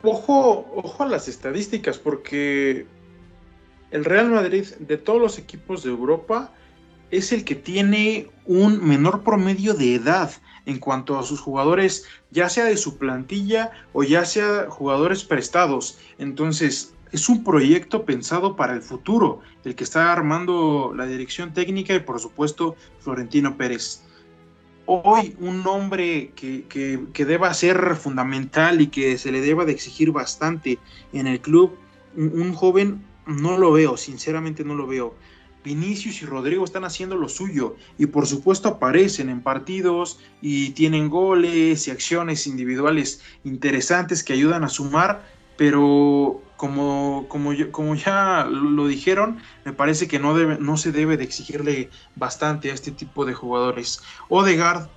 [0.03, 2.85] Ojo, ojo a las estadísticas, porque
[3.91, 6.51] el Real Madrid de todos los equipos de Europa
[7.11, 10.31] es el que tiene un menor promedio de edad
[10.65, 15.97] en cuanto a sus jugadores, ya sea de su plantilla o ya sea jugadores prestados.
[16.17, 21.93] Entonces, es un proyecto pensado para el futuro, el que está armando la dirección técnica
[21.93, 24.03] y por supuesto Florentino Pérez
[24.85, 30.11] hoy un nombre que, que, deba ser fundamental y que se le deba de exigir
[30.11, 30.79] bastante
[31.13, 31.77] en el club,
[32.15, 33.01] un, joven,
[33.31, 35.15] no lo veo, sinceramente no lo veo.
[35.63, 41.09] Vinicius y Rodrigo están haciendo lo suyo y por supuesto aparecen en partidos y tienen
[41.09, 45.23] goles y acciones individuales interesantes que ayudan a sumar,
[45.57, 51.23] pero como, como, como ya lo dijeron, me parece que no, no se debe de
[51.23, 54.01] exigirle bastante a este tipo de jugadores.
[54.29, 54.87] Odegaard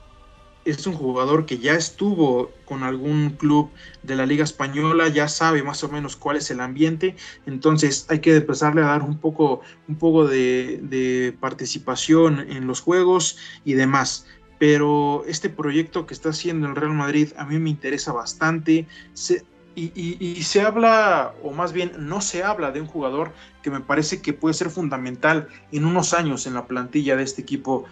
[0.65, 3.71] es un jugador que ya estuvo con algún club
[4.03, 8.21] de la Liga Española, ya sabe más o menos cuál es el ambiente, entonces hay
[8.21, 14.27] que empezarle a dar un poco, un poco de, participación en los juegos y demás
[14.59, 18.87] pero este proyecto que está haciendo el Real Madrid a mí me interesa bastante.
[19.13, 23.81] Se, y, se habla, o más bien no se habla de un jugador que me
[23.81, 27.85] parece que puede ser fundamental en unos años en la plantilla de este equipo,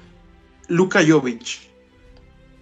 [0.68, 1.71] Luka Jovic.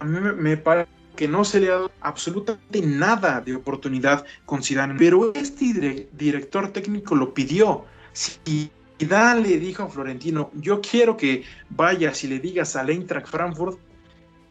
[0.01, 4.63] A mí me, parece que no se le ha dado absolutamente nada de oportunidad con
[4.63, 7.85] Zidane, pero este director técnico lo pidió.
[8.11, 13.27] Si Zidane le dijo a Florentino, yo quiero que vayas y le digas al Eintracht
[13.27, 13.77] Frankfurt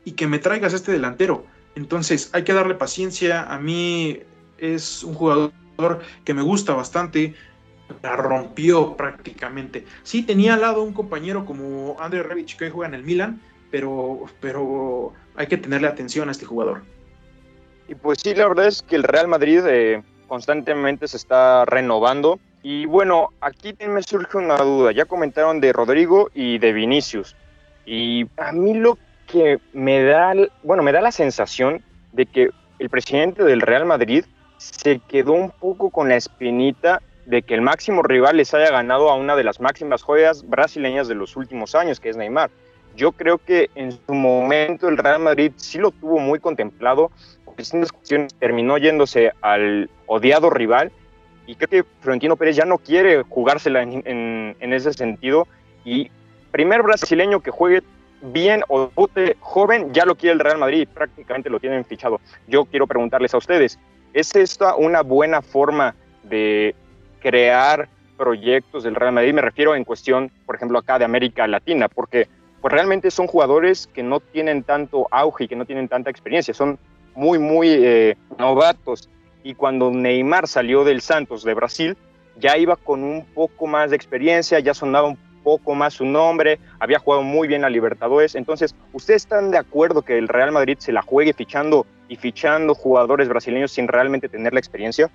[0.04, 1.44] y que me traigas este delantero.
[1.74, 3.42] Entonces hay que darle paciencia.
[3.52, 4.20] A mí
[4.56, 5.52] es un jugador
[6.24, 7.34] que me gusta bastante,
[8.02, 9.84] la rompió prácticamente.
[10.04, 14.26] Sí, tenía al lado un compañero como André Revich que juega en el Milan, pero,
[14.40, 16.82] pero hay que tenerle atención a este jugador.
[17.88, 22.38] Y pues sí, la verdad es que el Real Madrid eh, constantemente se está renovando.
[22.62, 24.92] Y bueno, aquí me surge una duda.
[24.92, 27.34] Ya comentaron de Rodrigo y de Vinicius.
[27.86, 32.90] Y a mí lo que me da, bueno, me da la sensación de que el
[32.90, 34.24] presidente del Real Madrid
[34.58, 39.10] se quedó un poco con la espinita de que el máximo rival les haya ganado
[39.10, 42.50] a una de las máximas joyas brasileñas de los últimos años, que es Neymar.
[43.00, 47.10] Yo creo que en su momento el Real Madrid sí lo tuvo muy contemplado,
[47.46, 50.92] por distintas cuestiones terminó yéndose al odiado rival
[51.46, 55.48] y creo que Florentino Pérez ya no quiere jugársela en, en ese sentido
[55.82, 56.10] y
[56.50, 57.82] primer brasileño que juegue
[58.20, 62.20] bien o pute joven, ya lo quiere el Real Madrid, prácticamente lo tienen fichado.
[62.48, 63.78] Yo quiero preguntarles a ustedes,
[64.12, 66.74] ¿es esta una buena forma de
[67.20, 69.32] crear proyectos del Real Madrid?
[69.32, 72.28] Me refiero en cuestión, por ejemplo, acá de América Latina, porque
[72.60, 76.52] pues realmente son jugadores que no tienen tanto auge y que no tienen tanta experiencia,
[76.54, 76.78] son
[77.14, 79.08] muy, muy eh, novatos.
[79.42, 81.96] Y cuando Neymar salió del Santos de Brasil,
[82.36, 86.58] ya iba con un poco más de experiencia, ya sonaba un poco más su nombre,
[86.78, 88.34] había jugado muy bien a Libertadores.
[88.34, 92.74] Entonces, ¿ustedes están de acuerdo que el Real Madrid se la juegue fichando y fichando
[92.74, 95.10] jugadores brasileños sin realmente tener la experiencia?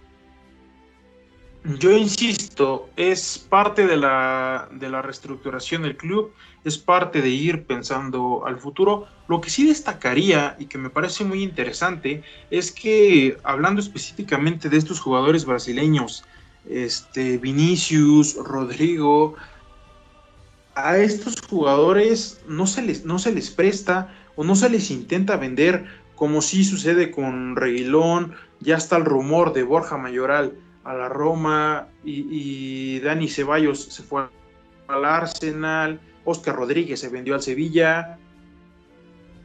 [1.65, 6.31] Yo insisto, es parte de la, de la reestructuración del club,
[6.63, 9.07] es parte de ir pensando al futuro.
[9.27, 14.77] Lo que sí destacaría y que me parece muy interesante es que hablando específicamente de
[14.77, 16.23] estos jugadores brasileños,
[16.69, 19.33] este, Vinicius, Rodrigo,
[20.75, 25.35] a estos jugadores no se les, no se les presta o no se les intenta
[25.37, 30.53] vender como sí sucede con Reguilón, ya está el rumor de Borja Mayoral
[30.85, 34.27] a la Roma y, Dani Ceballos se fue
[34.87, 38.17] al Arsenal, Oscar Rodríguez se vendió al Sevilla.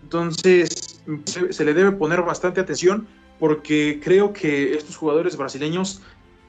[0.02, 6.02] Entonces se, se, le debe poner bastante atención porque creo que estos jugadores brasileños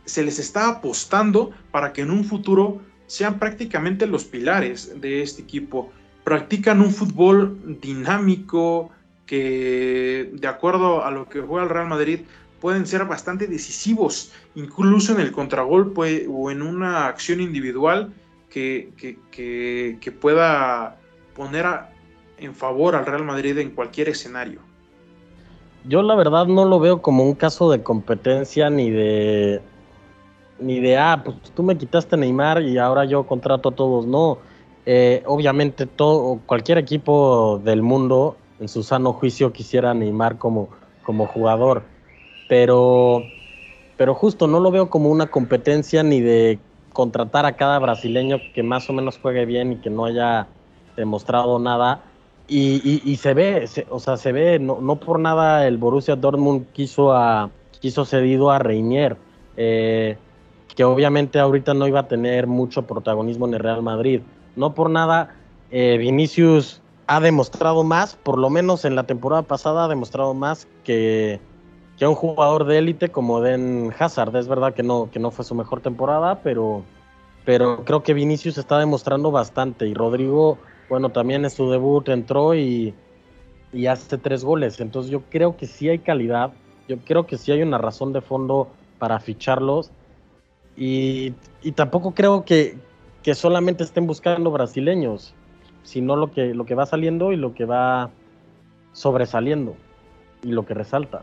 [0.06, 5.42] se les está apostando para que en un futuro sean prácticamente los pilares de este
[5.42, 5.92] equipo.
[6.26, 8.92] Practican un fútbol dinámico
[9.26, 12.22] que, de acuerdo a lo que juega el Real Madrid,
[12.62, 18.14] pueden ser bastante decisivos, incluso en el contragolpe o en una acción individual
[18.50, 18.92] que,
[19.32, 20.98] que, pueda
[21.36, 21.66] poner
[22.38, 24.60] en favor al Real Madrid en cualquier escenario.
[25.86, 29.62] Yo la verdad no lo veo como un caso de competencia ni de
[30.60, 34.06] ni de, ah, pues tú me quitaste Neymar y ahora yo contrato a todos.
[34.06, 34.38] No,
[34.86, 40.70] eh, obviamente todo, cualquier equipo del mundo en su sano juicio quisiera Neymar como,
[41.04, 41.82] como jugador,
[42.52, 43.24] pero,
[43.96, 46.60] pero justo no lo veo como una competencia ni de
[46.92, 50.48] contratar a cada brasileño que más o menos juegue bien y que no haya
[50.98, 52.04] demostrado nada.
[52.50, 57.14] Y, se ve, o sea, se ve, no, no, por nada el Borussia Dortmund quiso,
[57.14, 59.16] a, quiso cedido a Reinier.
[59.56, 60.18] Eh,
[60.76, 64.20] que obviamente ahorita no iba a tener mucho protagonismo en el Real Madrid.
[64.58, 65.36] No por nada,
[65.72, 70.68] eh, Vinicius ha demostrado más, por lo menos en la temporada pasada ha demostrado más
[70.84, 71.40] que,
[72.02, 74.36] que un jugador de élite como Den Hazard.
[74.36, 76.82] Es verdad que no, que no fue su mejor temporada, pero,
[77.46, 79.86] pero creo que Vinicius está demostrando bastante.
[79.86, 80.58] Y Rodrigo,
[80.90, 82.96] bueno, también en su debut entró y,
[83.72, 84.80] y hace tres goles.
[84.80, 86.54] Entonces yo creo que sí hay calidad,
[86.88, 89.92] yo creo que sí hay una razón de fondo para ficharlos
[90.76, 91.36] y,
[91.76, 92.80] tampoco creo que,
[93.36, 95.36] solamente estén buscando brasileños,
[95.84, 98.10] sino lo que, lo que va saliendo y lo que va
[98.92, 99.76] sobresaliendo
[100.42, 101.22] y lo que resalta.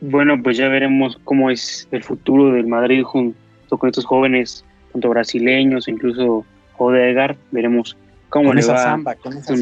[0.00, 3.36] Bueno, pues ya veremos cómo es el futuro del Madrid junto
[3.68, 6.44] con estos jóvenes, tanto brasileños, incluso
[6.78, 7.96] Odegaard, veremos
[8.28, 9.56] cómo les va samba, con esa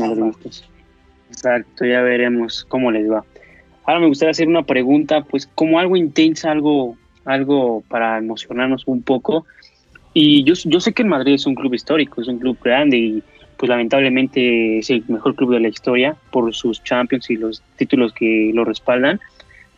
[1.31, 3.25] Exacto, ya veremos cómo les va.
[3.85, 9.03] Ahora me gustaría hacer una pregunta, pues como algo intensa, algo algo para emocionarnos un
[9.03, 9.47] poco.
[10.13, 12.97] Y yo, yo sé que el Madrid es un club histórico, es un club grande
[12.97, 13.23] y
[13.57, 18.13] pues lamentablemente es el mejor club de la historia por sus champions y los títulos
[18.13, 19.21] que lo respaldan.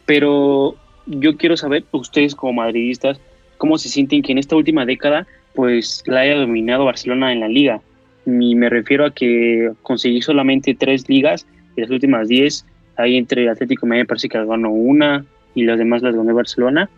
[0.06, 3.20] Pero yo quiero saber, ustedes como madridistas,
[3.58, 7.48] cómo se sienten que en esta última década pues la haya dominado Barcelona en la
[7.48, 7.80] liga.
[8.26, 12.66] Y me refiero a que conseguí solamente tres ligas y las últimas diez,
[12.96, 16.90] ahí entre Atlético me parece que ganó una y las demás las ganó Barcelona.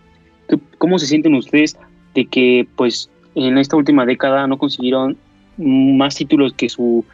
[0.79, 1.77] ¿Cómo se sienten ustedes
[2.15, 5.17] de que pues en esta última década no consiguieron
[5.57, 7.05] más títulos que su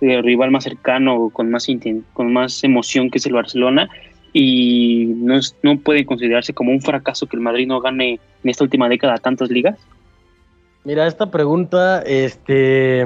[0.00, 1.66] eh, rival más cercano con más
[2.12, 3.88] con más emoción que es el Barcelona
[4.32, 8.64] y no, no puede considerarse como un fracaso que el Madrid no gane en esta
[8.64, 9.78] última década tantas ligas?
[10.84, 13.04] Mira, esta pregunta, este,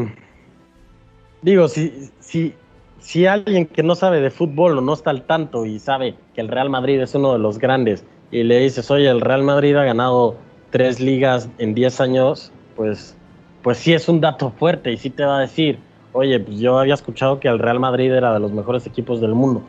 [1.42, 2.54] digo, si, si,
[3.00, 6.40] si alguien que no sabe de fútbol o no está al tanto y sabe que
[6.40, 9.76] el Real Madrid es uno de los grandes y le dices, oye, el Real Madrid
[9.76, 10.36] ha ganado
[10.70, 13.16] tres ligas en diez años, pues,
[13.62, 15.78] pues sí es un dato fuerte y sí te va a decir,
[16.12, 19.34] oye, pues yo había escuchado que el Real Madrid era de los mejores equipos del
[19.34, 19.62] mundo.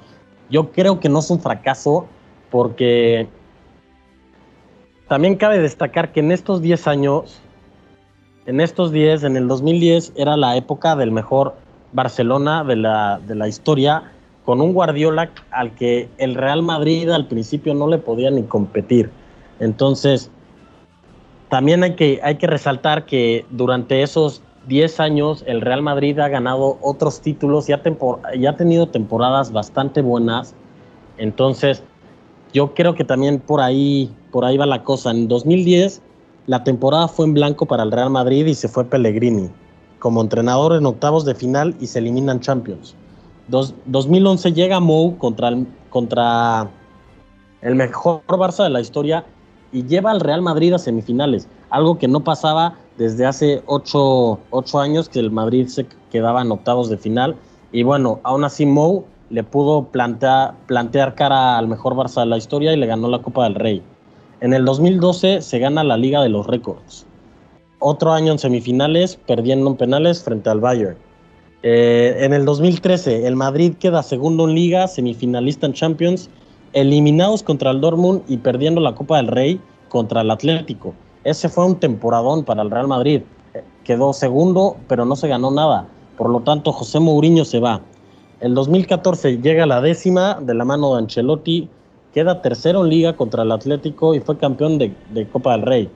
[0.49, 2.07] Yo creo que no es un fracaso
[2.49, 3.27] porque
[5.07, 7.41] también cabe destacar que en estos 10 años,
[8.45, 11.55] en estos 10, en el 2010 era la época del mejor
[11.93, 14.11] Barcelona de la, de la historia,
[14.45, 19.09] con un Guardiola al que el Real Madrid al principio no le podía ni competir.
[19.59, 20.31] Entonces,
[21.49, 26.27] también hay que, hay que resaltar que durante esos 10 años el Real Madrid ha
[26.27, 30.53] ganado otros títulos y ha, tenido temporadas bastante buenas.
[31.17, 31.81] Entonces,
[32.53, 35.11] yo creo que también por ahí, por ahí va la cosa.
[35.11, 36.01] En 2010
[36.47, 39.49] la temporada fue en blanco para el Real Madrid y se fue Pellegrini
[39.99, 42.95] como entrenador en octavos de final y se eliminan Champions.
[43.47, 46.69] 2011 llega Mou contra
[47.61, 49.25] el mejor Barça de la historia
[49.71, 54.39] y lleva al Real Madrid a semifinales, algo que no pasaba desde hace ocho,
[54.79, 57.35] años que el Madrid se quedaba en octavos de final.
[57.71, 62.37] Y bueno, aún así Mou le pudo plantear, plantear cara al mejor Barça de la
[62.37, 63.81] historia y le ganó la Copa del Rey.
[64.41, 67.05] En el 2012 se gana la Liga de los Récords.
[67.79, 70.97] Otro año en semifinales, perdiendo en penales frente al Bayern.
[71.63, 76.29] Eh, en el 2013, el Madrid queda segundo en Liga, semifinalista en Champions,
[76.73, 80.93] eliminados contra el Dortmund y perdiendo la Copa del Rey contra el Atlético.
[81.27, 83.21] Ese fue un temporadón para el Real Madrid.
[83.83, 85.85] Quedó segundo, pero no se ganó nada.
[86.17, 87.81] Por lo tanto, José Mourinho se va.
[88.39, 91.67] El 2014 llega la décima de la mano de Ancelotti,
[92.13, 94.95] queda tercero en liga contra el Atlético y fue campeón de,
[95.29, 95.89] Copa del Rey.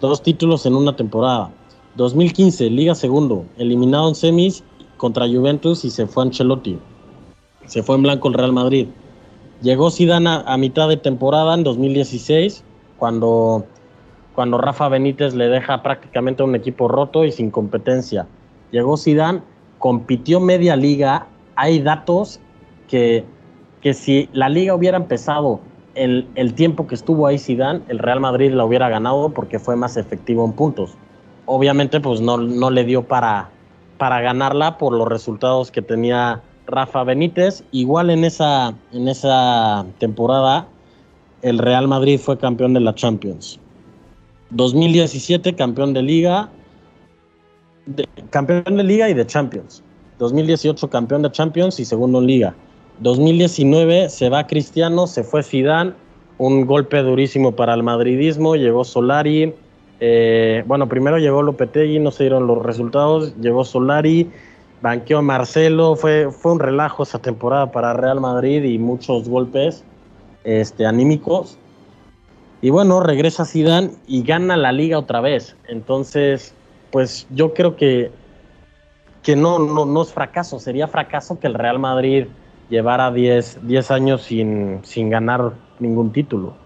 [0.00, 1.50] Dos títulos en una temporada.
[1.96, 4.62] 2015, liga segundo, eliminado en semis
[4.96, 6.78] contra Juventus y se fue Ancelotti.
[7.66, 8.86] Se fue en blanco el Real Madrid.
[9.60, 12.62] Llegó Zidane a mitad de temporada en 2016,
[12.96, 13.66] cuando
[14.38, 18.28] cuando Rafa Benítez le deja prácticamente un equipo roto y sin competencia.
[18.70, 19.42] Llegó Zidane,
[19.80, 21.26] compitió media liga.
[21.56, 22.38] Hay datos
[22.86, 23.24] que,
[23.80, 25.58] que si la liga hubiera empezado
[25.96, 29.74] el, el tiempo que estuvo ahí Zidane, el Real Madrid la hubiera ganado porque fue
[29.74, 30.96] más efectivo en puntos.
[31.46, 33.50] Obviamente, pues no, no le dio para,
[33.96, 37.64] para ganarla por los resultados que tenía Rafa Benítez.
[37.72, 40.68] Igual en esa, en esa temporada,
[41.42, 43.58] el Real Madrid fue campeón de la Champions.
[44.50, 46.48] 2017 campeón de liga,
[48.30, 49.82] campeón de liga y de Champions.
[50.18, 52.54] 2018 campeón de Champions y segundo en liga.
[53.00, 55.92] 2019 se va Cristiano, se fue Zidane,
[56.38, 59.54] un golpe durísimo para el madridismo, llegó Solari,
[60.00, 64.30] eh, bueno, primero llegó Lopetegui, no se dieron los resultados, llegó Solari,
[64.82, 69.84] banqueó Marcelo, fue, fue un relajo esa temporada para Real Madrid y muchos golpes
[70.44, 71.58] este, anímicos.
[72.60, 75.56] Y bueno, regresa Zidane y gana la liga otra vez.
[75.68, 76.54] Entonces,
[76.90, 78.10] pues yo creo que,
[79.22, 80.58] que no, no, no es fracaso.
[80.58, 82.26] Sería fracaso que el Real Madrid
[82.68, 86.56] llevara 10, años sin, sin ganar ningún título.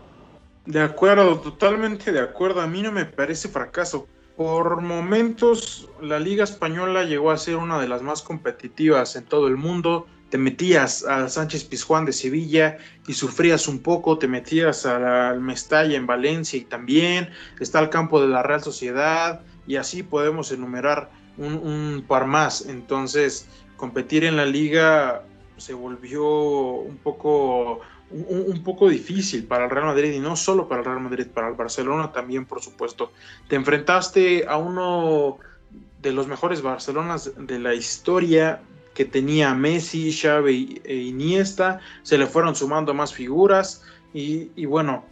[0.64, 2.62] De acuerdo, totalmente de acuerdo.
[2.62, 4.06] A mí no me parece fracaso.
[4.36, 9.46] Por momentos, la Liga Española llegó a ser una de las más competitivas en todo
[9.46, 14.86] el mundo te metías al Sánchez Pizjuán de Sevilla y sufrías un poco, te metías
[14.86, 17.28] al Mestalla en Valencia y también
[17.60, 22.64] está el campo de la Real Sociedad y así podemos enumerar un, par más.
[22.64, 25.22] Entonces, competir en la liga
[25.58, 27.80] se volvió un poco,
[28.10, 31.48] un, poco difícil para el Real Madrid y no solo para el Real Madrid, para
[31.48, 33.12] el Barcelona también, por supuesto.
[33.48, 35.36] Te enfrentaste a uno
[36.00, 38.62] de los mejores Barcelonas de la historia
[38.94, 43.82] que tenía Messi, Xavi e Iniesta, se le fueron sumando más figuras
[44.12, 45.04] y, bueno,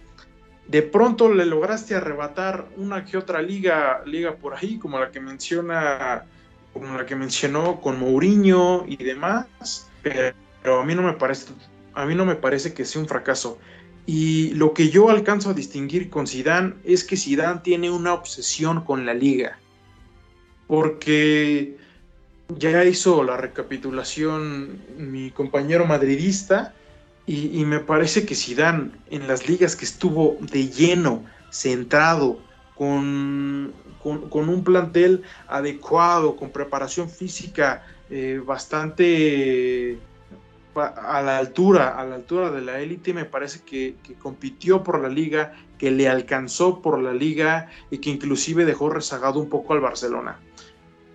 [0.68, 5.20] de pronto le lograste arrebatar una que otra liga, liga por ahí, como la que
[5.20, 6.26] menciona,
[6.72, 11.52] como la que mencionó con Mourinho y demás, pero a mí no me parece,
[11.94, 13.58] a mí no me parece que sea un fracaso.
[14.06, 18.84] Y lo que yo alcanzo a distinguir con Zidane es que Zidane tiene una obsesión
[18.84, 19.58] con la liga.
[20.66, 21.76] Porque
[22.56, 26.74] ya hizo la recapitulación mi compañero madridista
[27.26, 32.40] y, me parece que Zidane en las ligas que estuvo de lleno, centrado,
[32.74, 33.72] con,
[34.02, 39.98] con, un plantel adecuado, con preparación física eh, bastante
[40.74, 45.00] a la altura, a la altura de la élite, me parece que, que, compitió por
[45.00, 49.74] la liga, que le alcanzó por la liga y que inclusive dejó rezagado un poco
[49.74, 50.40] al Barcelona.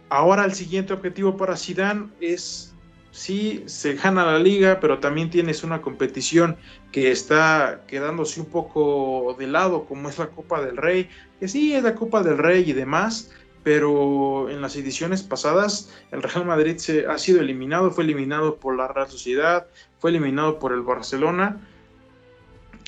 [0.10, 2.76] Ahora el siguiente objetivo para Zidane es
[3.16, 6.58] sí se gana la liga, pero también tienes una competición
[6.92, 11.74] que está quedándose un poco de lado, como es la Copa del Rey, que sí
[11.74, 13.32] es la Copa del Rey y demás,
[13.64, 18.76] pero en las ediciones pasadas el Real Madrid se ha sido eliminado, fue eliminado por
[18.76, 21.62] la Real Sociedad, fue eliminado por el Barcelona.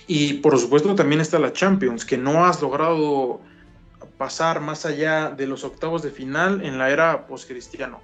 [0.08, 3.42] Y por supuesto también está la Champions, que no has logrado
[4.18, 8.02] pasar más allá de los octavos de final en la era postcristiano.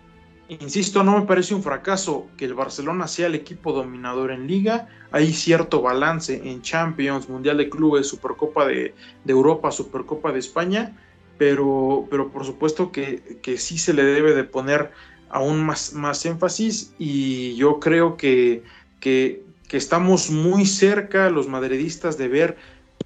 [0.50, 4.88] Insisto, no me parece un fracaso que el Barcelona sea el equipo dominador en liga.
[5.12, 8.94] Hay cierto balance en Champions, Mundial de Clubes, Supercopa de,
[9.26, 10.98] Europa, Supercopa de España,
[11.38, 14.92] pero, pero por supuesto que, que, sí se le debe de poner
[15.30, 18.64] aún más, más énfasis y yo creo que,
[19.00, 22.58] que, que estamos muy cerca los madridistas de ver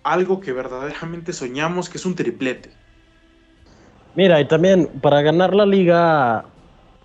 [0.03, 2.76] algo que verdaderamente soñamos, que es un triplete.
[4.17, 6.43] Mira, y también para ganar la liga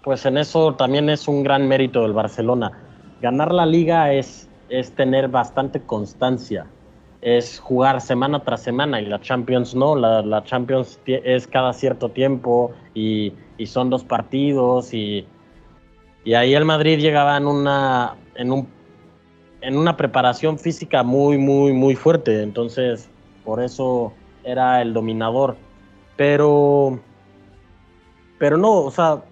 [0.02, 2.72] pues en eso también es un gran mérito del Barcelona.
[3.20, 6.64] Ganar la liga es, es tener bastante constancia,
[7.20, 12.72] es jugar semana tras semana y la Champions no, la, Champions es cada cierto tiempo
[12.94, 13.34] y,
[13.66, 15.26] son dos partidos y,
[16.24, 18.68] y, ahí el Madrid llegaba en una, en, un,
[19.60, 23.10] en una preparación física muy, muy, muy fuerte, entonces
[23.44, 25.58] por eso era el dominador.
[26.16, 27.00] Pero,
[28.38, 29.22] pero no, o sea,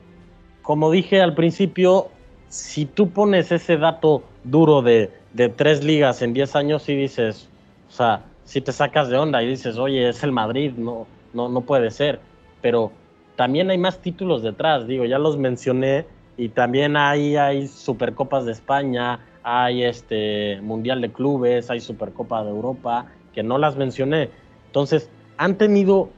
[0.63, 2.09] como dije al principio,
[2.49, 5.11] si tú pones ese dato duro de,
[5.57, 7.49] tres ligas en 10 años y dices,
[7.89, 11.49] o sea, si te sacas de onda y dices, oye, es el Madrid, no, no,
[11.49, 12.21] no puede ser.
[12.61, 12.91] Pero
[13.37, 16.05] también hay más títulos detrás, digo, ya los mencioné
[16.37, 22.51] y también ahí hay Supercopas de España, hay este Mundial de Clubes, hay Supercopa de
[22.51, 24.31] Europa, que no las mencioné.
[24.67, 26.11] Entonces, han tenido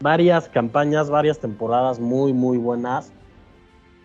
[0.00, 3.12] varias campañas, varias temporadas muy, muy buenas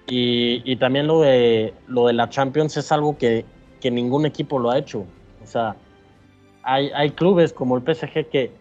[0.07, 3.45] y, también lo de, lo de la Champions es algo que,
[3.83, 5.05] ningún equipo lo ha hecho.
[5.43, 5.75] O sea,
[6.63, 8.51] hay, hay clubes como el PSG que,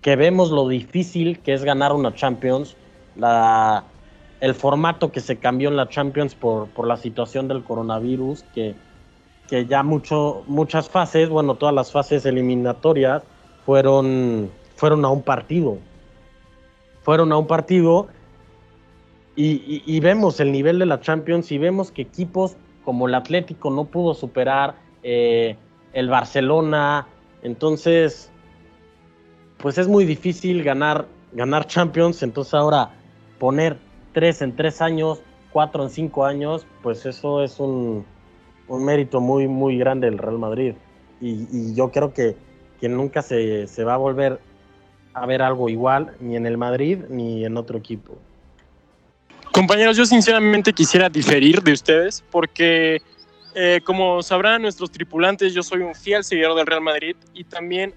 [0.00, 2.74] que vemos lo difícil que es ganar una Champions,
[3.14, 3.84] la,
[4.40, 8.74] el formato que se cambió en la Champions por, por la situación del coronavirus, que,
[9.46, 13.22] que ya mucho, muchas fases, bueno, todas las fases eliminatorias
[13.66, 15.76] fueron, fueron a un partido.
[17.02, 18.08] Fueron a un partido
[19.34, 23.86] y, vemos el nivel de la Champions y vemos que equipos como el Atlético no
[23.86, 25.56] pudo superar eh,
[25.94, 27.06] el Barcelona.
[27.42, 28.30] Entonces,
[29.56, 32.22] pues es muy difícil ganar, ganar Champions.
[32.22, 32.90] Entonces ahora
[33.38, 33.78] poner
[34.12, 38.04] tres en tres años, cuatro en cinco años, pues eso es un,
[38.68, 40.74] mérito muy, muy grande del Real Madrid.
[41.20, 42.36] Y, yo creo que,
[42.80, 44.40] que nunca se, se va a volver
[45.14, 48.18] a ver algo igual, ni en el Madrid ni en otro equipo.
[49.52, 53.02] Compañeros, yo sinceramente quisiera diferir de ustedes porque,
[53.54, 57.94] eh, como sabrán nuestros tripulantes, yo soy un fiel seguidor del Real Madrid y también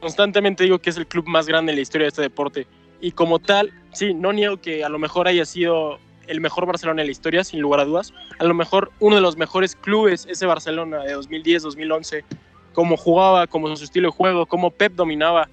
[0.00, 2.66] constantemente digo que es el club más grande en la historia de este deporte.
[3.00, 7.02] Y como tal, sí, no niego que a lo mejor haya sido el mejor Barcelona
[7.02, 8.14] en la historia, sin lugar a dudas.
[8.38, 12.24] A lo mejor uno de los mejores clubes, ese Barcelona de 2010-2011,
[12.72, 15.48] cómo jugaba, como su estilo de juego, cómo Pep dominaba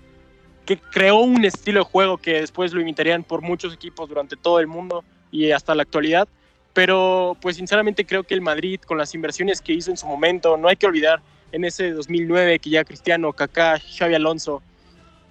[0.77, 4.67] creó un estilo de juego que después lo imitarían por muchos equipos durante todo el
[4.67, 6.27] mundo y hasta la actualidad.
[6.73, 10.57] Pero pues sinceramente creo que el Madrid con las inversiones que hizo en su momento,
[10.57, 14.61] no hay que olvidar en ese 2009 que ya Cristiano, Kaká, Xavi Alonso,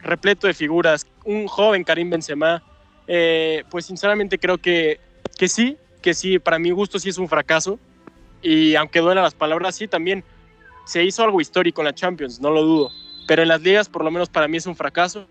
[0.00, 2.62] repleto de figuras, un joven Karim Benzema,
[3.06, 5.00] eh, pues sinceramente creo que,
[5.38, 7.78] que sí, que sí, para mi gusto sí es un fracaso.
[8.42, 10.24] Y aunque duela las palabras, sí, también
[10.84, 12.90] se hizo algo histórico en la Champions, no lo dudo
[13.30, 15.28] pero en las ligas por lo menos para mí es un fracaso,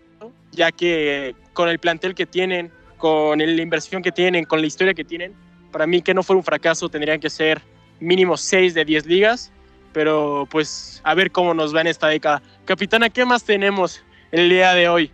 [0.52, 4.94] ya que con el plantel que tienen, con la inversión que tienen, con la historia
[4.94, 5.34] que tienen,
[5.70, 7.60] para mí que no fue un fracaso tendrían que ser
[8.00, 9.52] mínimo 6 de 10 ligas,
[9.92, 12.40] pero pues a ver cómo nos va en esta década.
[12.64, 15.10] Capitana, ¿qué más tenemos el día de hoy?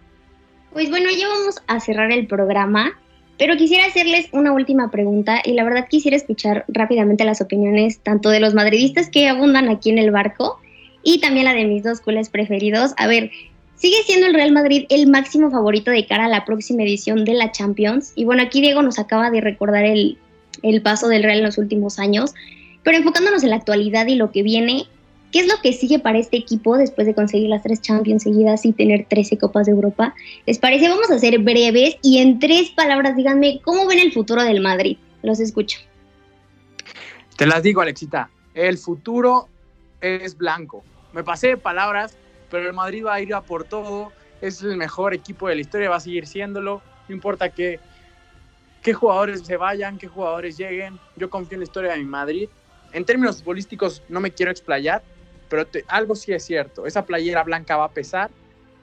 [0.73, 2.93] Pues bueno, ya vamos a cerrar el programa,
[3.37, 8.29] pero quisiera hacerles una última pregunta y la verdad quisiera escuchar rápidamente las opiniones tanto
[8.29, 10.61] de los madridistas que abundan aquí en el barco
[11.07, 12.93] y también la de mis dos culés preferidos.
[12.97, 13.31] A ver,
[13.77, 17.35] sigue siendo el Real Madrid el máximo favorito de cara a la próxima edición de
[17.35, 18.13] la Champions.
[18.17, 20.19] Y bueno, aquí Diego nos acaba de recordar el,
[20.65, 22.35] el paso del Real en los últimos años.
[22.83, 24.87] Pero enfocándonos en la actualidad y lo que viene,
[25.31, 28.67] ¿qué es lo que sigue para este equipo después de conseguir las tres Champions seguidas
[28.67, 30.13] y tener 13 Copas de Europa?
[30.45, 30.89] ¿Les parece?
[30.89, 34.97] Vamos a ser breves y en tres palabras díganme cómo ven el futuro del Madrid.
[35.23, 35.79] Los escucho.
[37.37, 38.29] Te las digo, Alexita.
[38.55, 39.47] El futuro
[40.01, 40.83] es blanco.
[41.17, 42.19] Me pasé de palabras,
[42.51, 44.13] pero el Madrid va a ir a por todo.
[44.43, 46.83] Es el mejor equipo de la historia, va a seguir siéndolo.
[47.09, 47.81] No importa qué,
[48.83, 51.01] qué jugadores se vayan, qué jugadores lleguen.
[51.17, 52.51] Yo confío en la historia de mi Madrid.
[52.93, 55.03] En términos futbolísticos no me quiero explayar,
[55.49, 56.85] pero algo sí es cierto.
[56.85, 58.31] Esa playera blanca va a pesar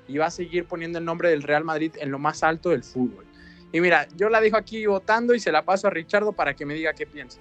[0.07, 2.83] y va a seguir poniendo el nombre del Real Madrid en lo más alto del
[2.83, 3.27] fútbol.
[3.71, 6.65] Y mira, yo la dejo aquí votando y se la paso a Richardo para que
[6.65, 7.39] me diga qué piensa.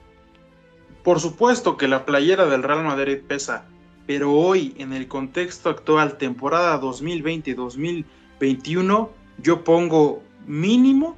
[1.03, 3.67] Por supuesto que la playera del Real Madrid pesa,
[4.13, 9.09] pero hoy en el contexto actual, temporada 2020-2021,
[9.39, 11.17] yo pongo mínimo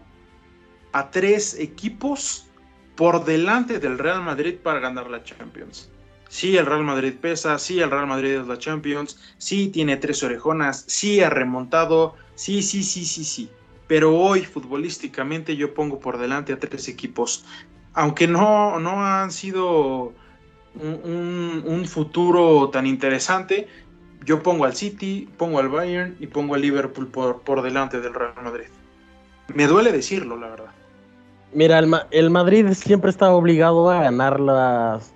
[0.92, 2.47] a tres equipos
[2.95, 5.90] por delante del Real Madrid para ganar la Champions.
[6.28, 10.22] Sí, el Real Madrid pesa, sí, el Real Madrid es la Champions, sí, tiene tres
[10.22, 13.51] orejonas, sí, ha remontado, sí, sí, sí, sí, sí.
[13.88, 17.45] Pero hoy futbolísticamente yo pongo por delante a tres equipos.
[17.92, 20.14] Aunque no, no han sido
[20.81, 23.68] un, futuro tan interesante,
[24.25, 28.14] yo pongo al City, pongo al Bayern y pongo al Liverpool por, por delante del
[28.14, 28.66] Real Madrid.
[29.55, 30.70] Me duele decirlo, la verdad.
[31.53, 35.12] Mira, el, el Madrid siempre está obligado a ganar las,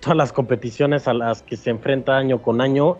[0.00, 2.96] todas las competiciones a las que se enfrenta año con año.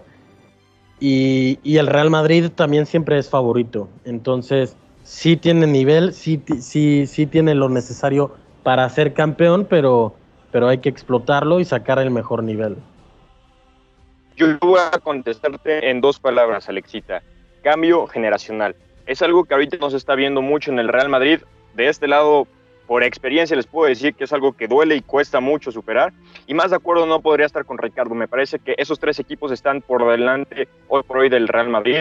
[0.98, 3.88] Y, y, el Real Madrid también siempre es favorito.
[4.04, 10.14] Entonces, sí tiene nivel, sí, sí, sí tiene lo necesario para ser campeón, pero,
[10.56, 12.78] pero hay que explotarlo y sacar el mejor nivel.
[14.36, 17.22] Yo voy a contestarte en dos palabras, Alexita.
[17.62, 18.74] Cambio generacional.
[19.04, 21.40] Es algo que ahorita nos está viendo mucho en el Real Madrid.
[21.74, 22.48] De este lado,
[22.86, 26.14] por experiencia les puedo decir que es algo que duele y cuesta mucho superar.
[26.46, 28.14] Y más de acuerdo no podría estar con Ricardo.
[28.14, 32.00] Me parece que esos tres equipos están por delante hoy por hoy del Real Madrid.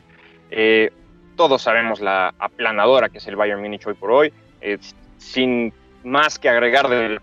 [0.49, 0.93] Eh,
[1.35, 4.33] todos sabemos la aplanadora que es el Bayern Múnich hoy por hoy.
[4.61, 4.77] Eh,
[5.17, 5.73] sin
[6.05, 7.19] más que agregar de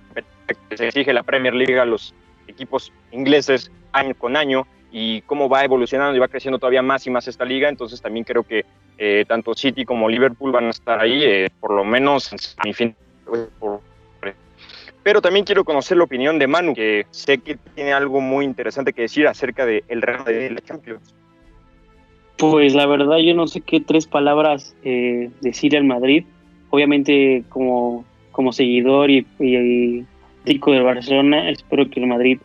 [0.47, 2.14] que se exige la Premier League a los
[2.47, 7.11] equipos ingleses año con año y cómo va evolucionando y va creciendo todavía más y
[7.11, 7.68] más esta liga.
[7.68, 8.64] Entonces también creo que
[8.99, 12.97] eh, tanto City como Liverpool van a estar ahí, eh, por lo menos en semifinal.
[15.03, 18.93] Pero también quiero conocer la opinión de Manu, que sé que tiene algo muy interesante
[18.93, 21.14] que decir acerca del el Real de la Champions.
[22.36, 26.24] Pues la verdad yo no sé qué tres palabras eh, decir al Madrid.
[26.70, 29.26] Obviamente como, como seguidor y
[30.45, 32.38] rico del Barcelona, espero que el Madrid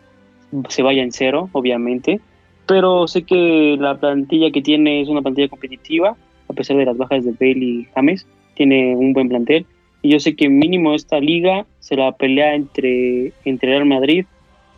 [0.69, 2.19] se vaya en cero, obviamente.
[2.65, 6.15] Pero sé que la plantilla que tiene es una plantilla competitiva,
[6.49, 8.25] a pesar de las bajas de Bale y James,
[8.55, 9.65] tiene un buen plantel.
[10.01, 14.25] Y yo sé que mínimo esta liga se la pelea entre, entre Real Madrid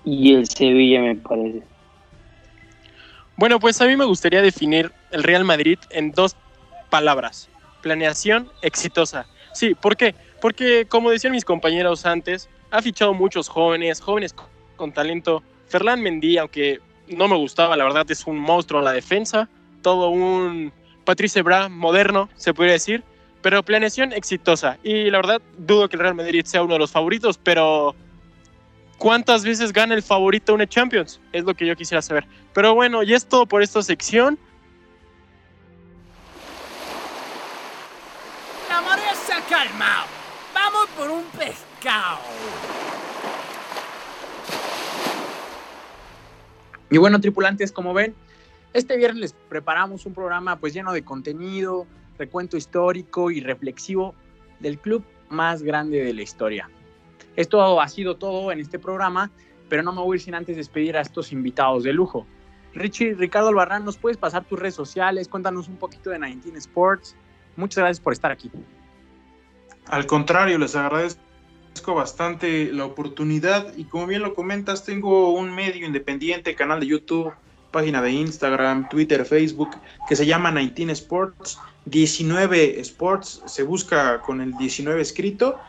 [0.05, 1.61] y el Sevilla, me parece.
[3.35, 6.35] Bueno, pues a mí me gustaría definir el Real Madrid en dos
[6.89, 7.49] palabras.
[7.81, 9.25] Planeación exitosa.
[9.53, 10.13] Sí, ¿por qué?
[10.41, 14.35] Porque como decían mis compañeros antes, ha fichado muchos jóvenes, jóvenes
[14.75, 15.43] con talento.
[15.67, 19.49] Ferland Mendy, aunque no me gustaba, la verdad es un monstruo en la defensa,
[19.81, 20.71] todo un
[21.05, 23.03] Patrice Bra moderno, se podría decir,
[23.41, 24.77] pero planeación exitosa.
[24.83, 27.95] Y la verdad, dudo que el Real Madrid sea uno de los favoritos, pero
[28.97, 31.19] ¿cuántas veces gana el favorito una Champions?
[31.31, 32.25] Es lo que yo quisiera saber.
[32.53, 34.37] Pero bueno, y es todo por esta sección.
[38.67, 40.05] La marea se ha calmado.
[40.53, 42.19] Vamos por un pescado.
[46.89, 48.15] Y bueno, tripulantes, como ven,
[48.73, 51.87] este viernes les preparamos un programa pues lleno de contenido,
[52.17, 54.15] recuento histórico y reflexivo
[54.59, 56.69] del club más grande de la historia.
[57.35, 59.31] Esto ha sido todo en este programa,
[59.69, 62.25] pero no me voy a ir sin antes despedir a estos invitados de lujo.
[62.73, 65.27] Richie, Ricardo Albarrán, ¿nos puedes pasar tus redes sociales?
[65.27, 67.15] Cuéntanos un poquito de 19 Sports.
[67.55, 68.51] Muchas gracias por estar aquí.
[69.87, 71.21] Al contrario, les agradezco
[71.93, 77.33] bastante la oportunidad y como bien lo comentas, tengo un medio independiente, canal de YouTube,
[77.71, 79.69] página de Instagram, Twitter, Facebook,
[80.07, 85.59] que se llama 19 Sports, 19 Sports, se busca con el 19 escrito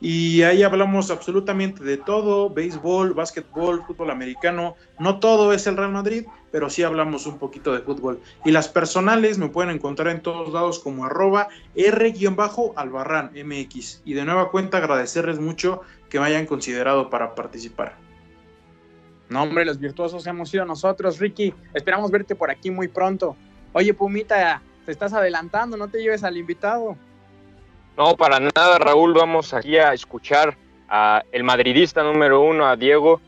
[0.00, 5.92] y ahí hablamos absolutamente de todo, béisbol, básquetbol, fútbol americano, no todo es el Real
[5.92, 8.18] Madrid, pero sí hablamos un poquito de fútbol.
[8.44, 14.02] Y las personales me pueden encontrar en todos lados como arroba R-Albarrán MX.
[14.06, 17.96] Y de nueva cuenta agradecerles mucho que me hayan considerado para participar.
[19.28, 21.54] No, hombre, los virtuosos hemos sido nosotros, Ricky.
[21.74, 23.36] Esperamos verte por aquí muy pronto.
[23.74, 26.96] Oye, Pumita, te estás adelantando, no te lleves al invitado.
[27.96, 29.14] No, para nada, Raúl.
[29.14, 30.56] Vamos aquí a escuchar
[30.88, 33.20] a el madridista número uno, a Diego.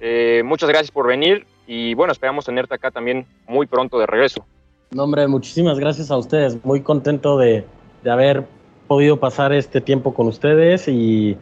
[0.00, 4.44] Eh, muchas gracias por venir y bueno, esperamos tenerte acá también muy pronto de regreso.
[4.90, 6.64] No, hombre, muchísimas gracias a ustedes.
[6.64, 7.64] Muy contento de,
[8.02, 8.46] de haber
[8.86, 11.36] podido pasar este tiempo con ustedes y,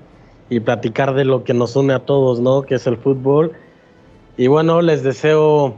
[0.49, 2.63] y, platicar de lo que nos une a todos, ¿no?
[2.63, 3.53] Que es el fútbol.
[4.37, 5.77] Y bueno, les deseo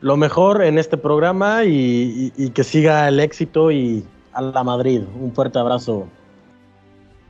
[0.00, 4.04] lo mejor en este programa y, y, y que siga el éxito y,
[4.34, 5.02] a la Madrid.
[5.18, 6.08] Un fuerte abrazo.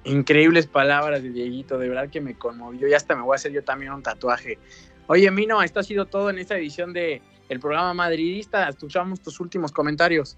[0.05, 3.53] Increíbles palabras de Dieguito, de verdad que me conmovió y hasta me voy a hacer
[3.53, 4.59] yo también un tatuaje.
[5.07, 8.69] Oye, Mino, esto ha sido todo en esta edición de el programa madridista.
[8.69, 10.37] Escuchamos tus últimos comentarios.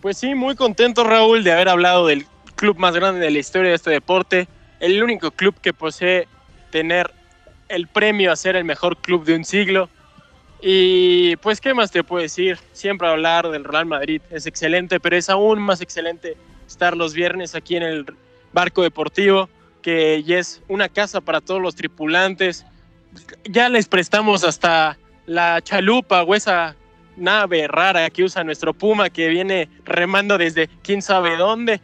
[0.00, 2.24] Pues sí, muy contento Raúl de haber hablado del
[2.56, 4.48] club más grande de la historia de este deporte,
[4.80, 6.26] el único club que posee
[6.70, 7.10] tener
[7.68, 9.88] el premio a ser el mejor club de un siglo.
[10.62, 12.58] Y pues, ¿qué más te puedo decir?
[12.72, 16.36] Siempre hablar del Real Madrid es excelente, pero es aún más excelente
[16.66, 18.06] estar los viernes aquí en el
[18.52, 19.48] barco deportivo,
[19.82, 22.66] que ya es una casa para todos los tripulantes.
[23.44, 26.76] Ya les prestamos hasta la chalupa o esa
[27.16, 31.80] nave rara que usa nuestro Puma que viene remando desde quién sabe dónde,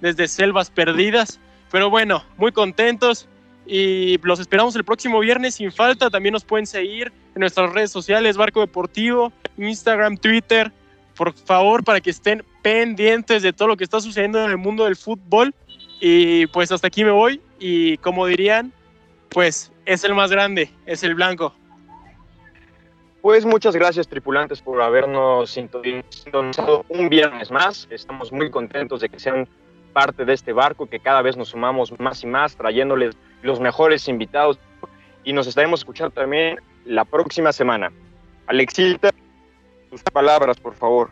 [0.00, 1.38] desde selvas perdidas.
[1.70, 3.28] Pero bueno, muy contentos
[3.66, 6.10] y los esperamos el próximo viernes sin falta.
[6.10, 10.72] También nos pueden seguir en nuestras redes sociales, Barco Deportivo, Instagram, Twitter.
[11.16, 14.84] Por favor, para que estén pendientes de todo lo que está sucediendo en el mundo
[14.84, 15.54] del fútbol.
[16.00, 17.40] Y pues hasta aquí me voy.
[17.58, 18.72] Y como dirían,
[19.28, 21.54] pues es el más grande, es el blanco.
[23.22, 27.86] Pues muchas gracias tripulantes por habernos sintonizado un viernes más.
[27.90, 29.46] Estamos muy contentos de que sean
[29.92, 34.08] parte de este barco, que cada vez nos sumamos más y más, trayéndoles los mejores
[34.08, 34.58] invitados.
[35.24, 37.92] Y nos estaremos escuchando también la próxima semana.
[38.46, 39.10] Alexita,
[39.90, 41.10] tus palabras, por favor.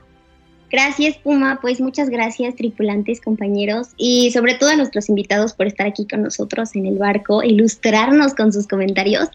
[0.70, 1.58] Gracias, Puma.
[1.60, 6.22] Pues muchas gracias, tripulantes, compañeros, y sobre todo a nuestros invitados por estar aquí con
[6.22, 9.30] nosotros en el barco, ilustrarnos con sus comentarios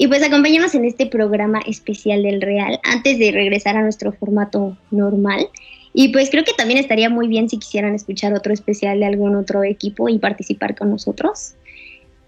[0.00, 4.78] y pues acompáñanos en este programa especial del Real antes de regresar a nuestro formato
[4.92, 5.48] normal.
[5.92, 9.34] Y pues creo que también estaría muy bien si quisieran escuchar otro especial de algún
[9.34, 11.56] otro equipo y participar con nosotros.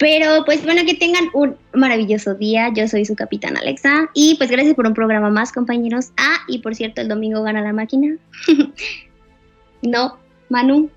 [0.00, 2.72] Pero pues bueno, que tengan un maravilloso día.
[2.74, 4.08] Yo soy su capitán Alexa.
[4.14, 6.10] Y pues gracias por un programa más, compañeros.
[6.16, 8.16] Ah, y por cierto, el domingo gana la máquina.
[9.82, 10.16] no,
[10.48, 10.90] Manu,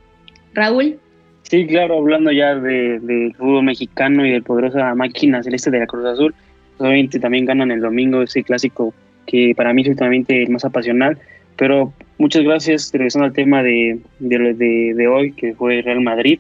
[0.53, 0.97] Raúl.
[1.43, 5.87] Sí, claro, hablando ya del de fútbol mexicano y del poderosa máquina celeste de la
[5.87, 6.33] Cruz Azul
[6.77, 8.93] obviamente también ganan el domingo ese clásico
[9.25, 11.17] que para mí es últimamente el más apasional,
[11.55, 16.39] pero muchas gracias, regresando al tema de, de, de hoy, que fue Real Madrid,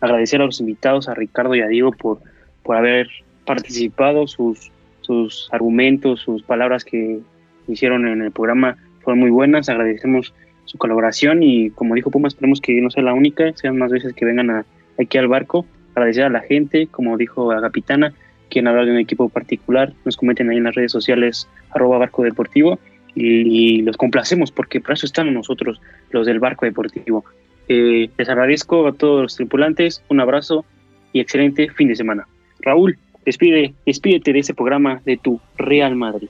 [0.00, 2.20] agradecer a los invitados, a Ricardo y a Diego por,
[2.62, 3.08] por haber
[3.44, 4.70] participado, sus,
[5.00, 7.20] sus argumentos, sus palabras que
[7.66, 10.34] hicieron en el programa fueron muy buenas, agradecemos
[10.64, 14.12] su colaboración y como dijo Puma, esperemos que no sea la única, sean más veces
[14.12, 14.64] que vengan
[14.98, 18.12] aquí al barco, agradecer a la gente, como dijo la capitana,
[18.50, 22.22] quieren hablar de un equipo particular, nos comenten ahí en las redes sociales arroba barco
[22.22, 22.78] deportivo
[23.14, 25.80] y, los complacemos porque para eso están nosotros,
[26.10, 27.24] los del barco deportivo.
[27.68, 30.64] Eh, les agradezco a todos los tripulantes, un abrazo
[31.12, 32.26] y excelente fin de semana.
[32.60, 36.28] Raúl, despide, despídete de ese programa de tu Real Madrid.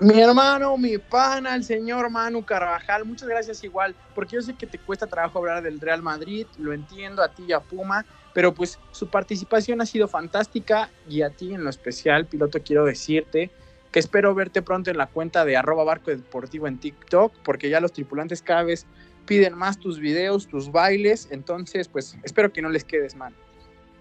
[0.00, 4.66] Mi hermano, mi pana, el señor Manu Carvajal, muchas gracias igual, porque yo sé que
[4.66, 8.04] te cuesta trabajo hablar del Real Madrid, lo entiendo a ti y a Puma,
[8.34, 12.84] pero pues su participación ha sido fantástica y a ti en lo especial, piloto, quiero
[12.84, 13.50] decirte
[13.92, 17.78] que espero verte pronto en la cuenta de arroba barco deportivo en TikTok, porque ya
[17.78, 18.86] los tripulantes cada vez
[19.26, 23.34] piden más tus videos, tus bailes, entonces pues espero que no les quedes mal.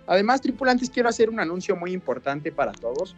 [0.08, 3.16] Además, tripulantes, quiero hacer un anuncio muy importante para todos.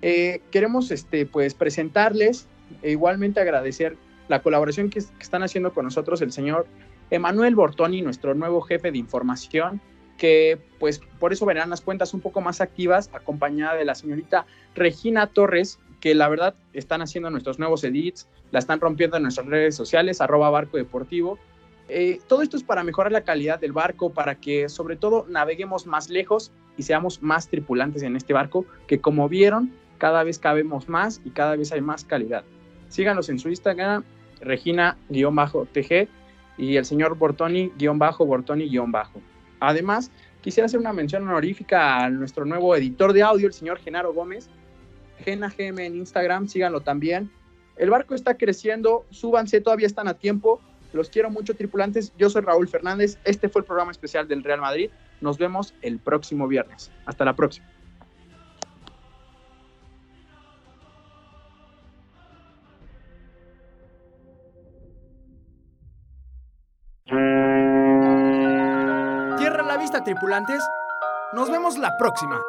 [0.00, 2.46] Eh, queremos este, pues presentarles
[2.82, 3.96] e igualmente agradecer
[4.28, 6.66] la colaboración que, que están haciendo con nosotros el señor
[7.10, 9.80] Emanuel Bortoni, nuestro nuevo jefe de información,
[10.16, 14.46] que pues por eso verán las cuentas un poco más activas, acompañada de la señorita
[14.74, 19.46] Regina Torres, que la verdad están haciendo nuestros nuevos edits, la están rompiendo en nuestras
[19.46, 21.38] redes sociales, arroba barco deportivo.
[21.88, 25.86] Eh, todo esto es para mejorar la calidad del barco, para que sobre todo naveguemos
[25.86, 30.88] más lejos y seamos más tripulantes en este barco, que como vieron, cada vez cabemos
[30.88, 32.44] más y cada vez hay más calidad.
[32.88, 34.04] Síganos en su Instagram,
[34.40, 36.08] Regina-TG
[36.56, 39.22] y el señor Bortoni-Bortoni-.
[39.60, 44.12] Además, quisiera hacer una mención honorífica a nuestro nuevo editor de audio, el señor Genaro
[44.14, 44.48] Gómez.
[45.24, 47.30] Gena GM en Instagram, síganlo también.
[47.76, 50.60] El barco está creciendo, súbanse, todavía están a tiempo.
[50.92, 52.12] Los quiero mucho, tripulantes.
[52.18, 53.18] Yo soy Raúl Fernández.
[53.24, 54.90] Este fue el programa especial del Real Madrid.
[55.20, 56.90] Nos vemos el próximo viernes.
[57.06, 57.68] Hasta la próxima.
[69.80, 70.62] vista, tripulantes.
[71.32, 72.40] Nos vemos la próxima.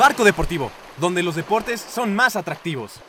[0.00, 3.02] Barco Deportivo, donde los deportes son más atractivos.